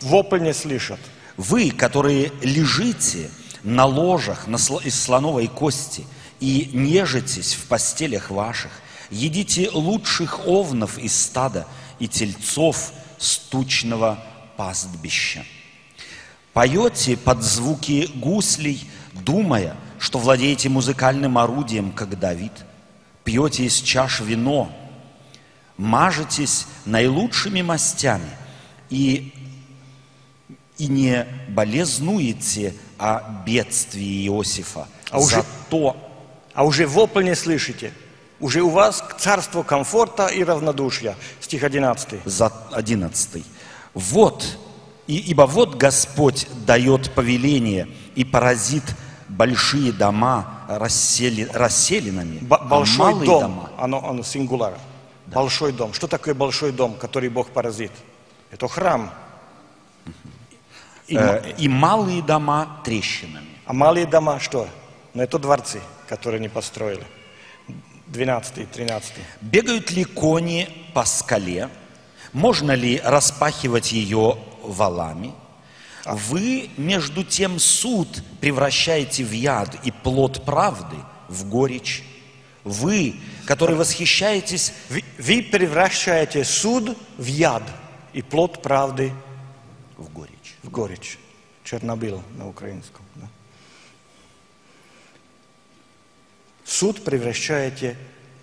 [0.00, 1.00] вопль не слышат.
[1.36, 3.28] Вы, которые лежите
[3.64, 6.04] на ложах на сло- из слоновой кости
[6.40, 8.70] и нежитесь в постелях ваших,
[9.10, 11.66] едите лучших овнов из стада
[11.98, 13.38] и тельцов с
[14.66, 15.44] пастбища.
[16.52, 22.52] Поете под звуки гуслей, думая, что владеете музыкальным орудием, как Давид.
[23.24, 24.70] Пьете из чаш вино,
[25.76, 28.30] мажетесь наилучшими мастями
[28.88, 29.34] и
[30.78, 34.86] и не болезнуете о бедствии Иосифа.
[35.10, 35.96] А уже- Зато
[36.54, 37.92] А уже вопль не слышите.
[38.38, 41.16] Уже у вас царство комфорта и равнодушия.
[41.40, 42.20] Стих 11.
[42.24, 43.44] за 11.
[43.94, 44.58] Вот,
[45.06, 48.84] и, ибо вот Господь дает повеление и поразит
[49.28, 54.78] большие дома рассели, расселенными, Б- а большой малые дом, дома оно, оно сингуляр.
[55.26, 55.92] Большой дом.
[55.94, 57.92] Что такое большой дом, который Бог поразит?
[58.50, 59.10] Это храм.
[61.06, 63.46] И э, и малые дома трещинами.
[63.66, 64.68] а малые дома что?
[65.14, 67.04] Ну, это дворцы, которые не построили.
[68.08, 71.68] 12 13 Бегают ли кони по скале?
[72.32, 75.34] Можно ли распахивать ее валами?
[76.04, 78.08] Вы, между тем, суд
[78.40, 80.96] превращаете в яд и плод правды
[81.28, 82.02] в горечь.
[82.64, 87.62] Вы, которые восхищаетесь Вы, вы превращаете суд в яд
[88.12, 89.12] и плод правды
[89.96, 90.56] в горечь.
[90.62, 91.18] в горечь.
[91.64, 93.04] Чернобыл на украинском.
[93.16, 93.28] да.
[96.64, 97.96] Суд превращаете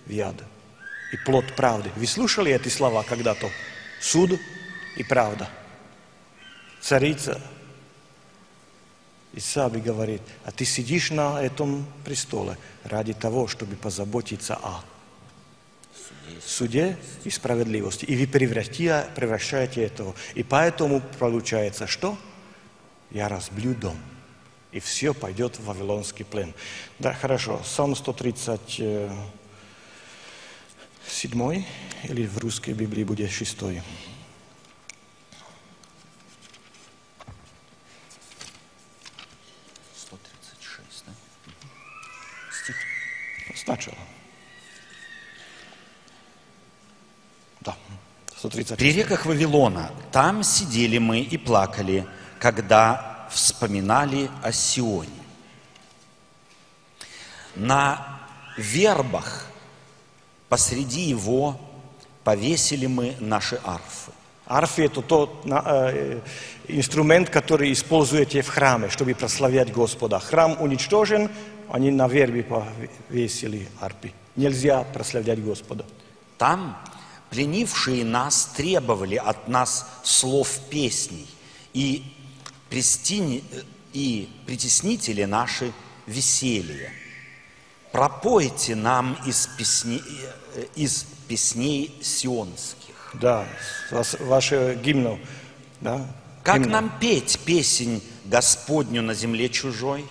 [0.05, 0.35] в яд
[1.11, 1.91] и плод правды.
[1.95, 3.49] Вы слушали эти слова когда-то?
[3.99, 4.39] Суд
[4.95, 5.49] и правда.
[6.81, 7.41] Царица
[9.33, 14.81] и Саби говорит, а ты сидишь на этом престоле ради того, чтобы позаботиться о
[16.45, 18.05] суде и справедливости.
[18.05, 20.15] И вы превращаете этого.
[20.33, 22.17] И поэтому получается что?
[23.11, 23.97] Я разблю дом.
[24.71, 26.53] И все пойдет в Вавилонский плен.
[26.99, 27.61] Да, хорошо.
[27.65, 28.81] Сам 130
[31.11, 31.65] седьмой,
[32.03, 33.81] или в русской Библии будет шестой.
[43.55, 43.97] Сначала.
[47.61, 47.75] Да.
[48.37, 48.79] 136.
[48.79, 52.07] При реках Вавилона, там сидели мы и плакали,
[52.39, 55.11] когда вспоминали о Сионе.
[57.55, 58.21] На
[58.57, 59.48] вербах
[60.49, 61.59] посреди его
[62.23, 64.11] повесили мы наши арфы.
[64.45, 66.21] Арфи– это тот э,
[66.67, 70.19] инструмент, который используете в храме, чтобы прославлять Господа.
[70.19, 71.29] Храм уничтожен,
[71.69, 74.11] они на вербе повесили арпи.
[74.35, 75.85] Нельзя прославлять Господа.
[76.39, 76.77] Там
[77.29, 81.27] пленившие нас требовали от нас слов песней,
[81.73, 82.03] и,
[82.71, 83.43] престини-
[83.93, 85.71] и притеснители наши
[86.07, 86.91] веселья.
[87.91, 90.01] Пропойте нам из, песни-
[90.75, 93.11] из песней сионских.
[93.13, 93.45] Да,
[94.19, 95.19] ваше гимну.
[95.81, 96.05] Да,
[96.43, 96.81] Как гимна.
[96.81, 100.05] нам петь песнь Господню на земле чужой?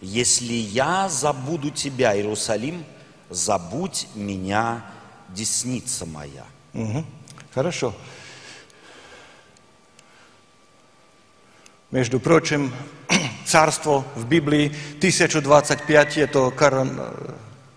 [0.00, 2.84] Если я забуду тебя, Иерусалим,
[3.30, 4.84] забудь меня,
[5.30, 6.44] десница моя.
[6.74, 7.06] Мгм.
[7.54, 7.94] Хорошо.
[11.90, 12.72] Между прочим,
[13.46, 14.66] царство в Библии
[14.98, 17.34] 1025 это корон, э,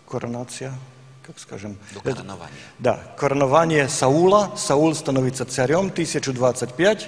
[0.10, 0.74] коронация,
[1.30, 1.78] как скажем...
[1.94, 2.56] До коронования.
[2.80, 4.52] Да, коронование Саула.
[4.58, 7.08] Саул становится царем 1025.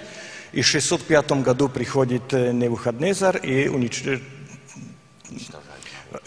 [0.51, 4.21] И в 605 году приходит э, Невуходнезар и уничтожает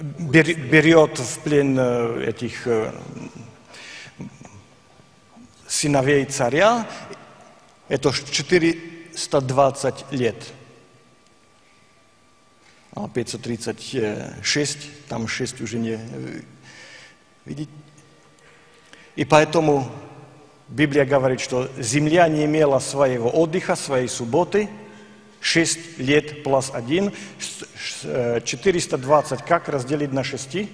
[0.02, 2.92] берет в плен э, этих э,
[5.68, 6.88] сыновей царя,
[7.88, 10.52] это 420 лет.
[12.96, 16.00] А 536, там 6 уже не
[17.44, 17.70] видите.
[19.16, 19.88] И поэтому
[20.68, 24.68] Библия говорит, что земля не имела своего отдыха, своей субботы,
[25.40, 27.12] 6 лет плюс 1,
[28.44, 30.68] 420 как разделить на 6?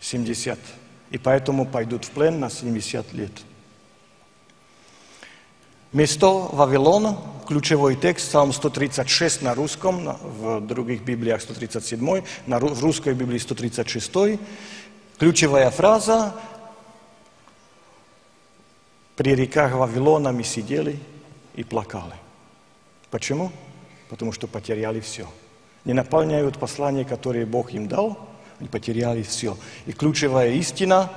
[0.00, 0.58] 70.
[1.10, 3.32] И поэтому пойдут в плен на 70 лет.
[5.94, 7.16] Место Вавилона,
[7.46, 14.40] ключевой текст, Псалм 136 на русском, в других Библиях 137, на, в русской Библии 136.
[15.18, 16.34] Ключевая фраза
[19.16, 20.98] «При реках Вавилона мы сидели
[21.54, 22.14] и плакали».
[23.10, 23.52] Почему?
[24.08, 25.28] Потому что потеряли все.
[25.84, 28.18] Не наполняют послания, которые Бог им дал,
[28.58, 29.56] они потеряли все.
[29.86, 31.12] И ключевая истина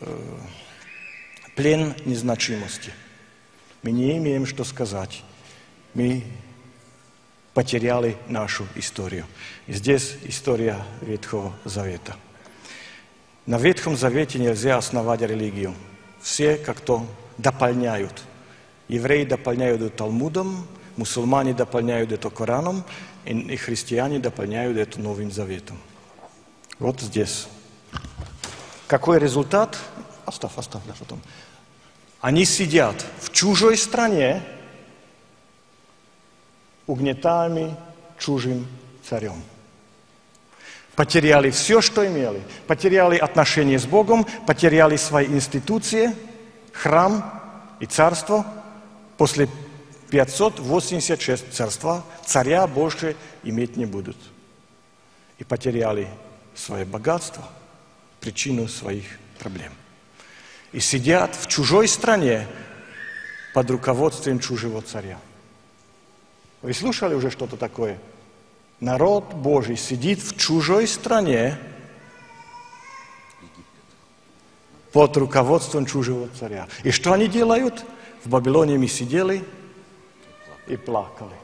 [0.00, 0.38] э,
[1.54, 2.92] плен незначимости.
[3.82, 5.22] Мы не имеем что сказать.
[5.92, 6.24] Мы
[7.56, 9.24] потеряли нашу историю.
[9.66, 12.14] И здесь история Ветхого Завета.
[13.46, 15.74] На Ветхом Завете нельзя основать религию.
[16.20, 17.06] Все как-то
[17.38, 18.24] дополняют.
[18.88, 22.84] Евреи дополняют это Талмудом, мусульмане дополняют это Кораном,
[23.24, 25.78] и христиане дополняют это Новым Заветом.
[26.78, 27.48] Вот здесь.
[28.86, 29.78] Какой результат?
[30.26, 31.22] Оставь, оставь, да, потом.
[32.20, 34.42] Они сидят в чужой стране,
[36.86, 37.74] угнетаемый
[38.18, 38.66] чужим
[39.08, 39.42] царем.
[40.94, 42.42] Потеряли все, что имели.
[42.66, 46.14] Потеряли отношения с Богом, потеряли свои институции,
[46.72, 47.42] храм
[47.80, 48.46] и царство.
[49.18, 49.48] После
[50.10, 54.16] 586 царства царя больше иметь не будут.
[55.38, 56.08] И потеряли
[56.54, 57.44] свое богатство,
[58.20, 59.04] причину своих
[59.38, 59.72] проблем
[60.76, 62.46] и сидят в чужой стране
[63.54, 65.18] под руководством чужого царя.
[66.66, 67.96] Вы слушали уже что-то такое?
[68.80, 71.56] Народ Божий сидит в чужой стране
[74.90, 76.66] под руководством чужого царя.
[76.82, 77.84] И что они делают?
[78.24, 79.44] В Вавилоне мы сидели
[80.66, 81.36] и плакали.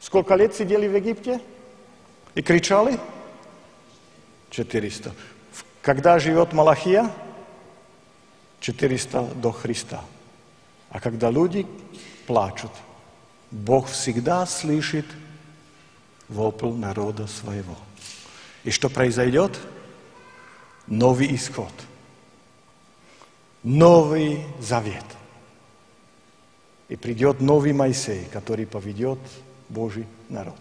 [0.00, 1.38] Сколько лет сидели в Египте?
[2.34, 2.98] И кричали?
[4.48, 5.12] 400.
[5.82, 7.12] Когда живет Малахия?
[8.60, 10.02] 400 до Христа.
[10.88, 11.66] А когда люди
[12.26, 12.70] плачут,
[13.50, 15.06] Бог всегда слышит
[16.28, 17.76] вопль народа своего.
[18.64, 19.58] И что произойдет?
[20.86, 21.72] Новый исход.
[23.62, 25.04] Новый завет.
[26.88, 29.18] И придет новый Моисей, который поведет
[29.68, 30.60] Божий народ.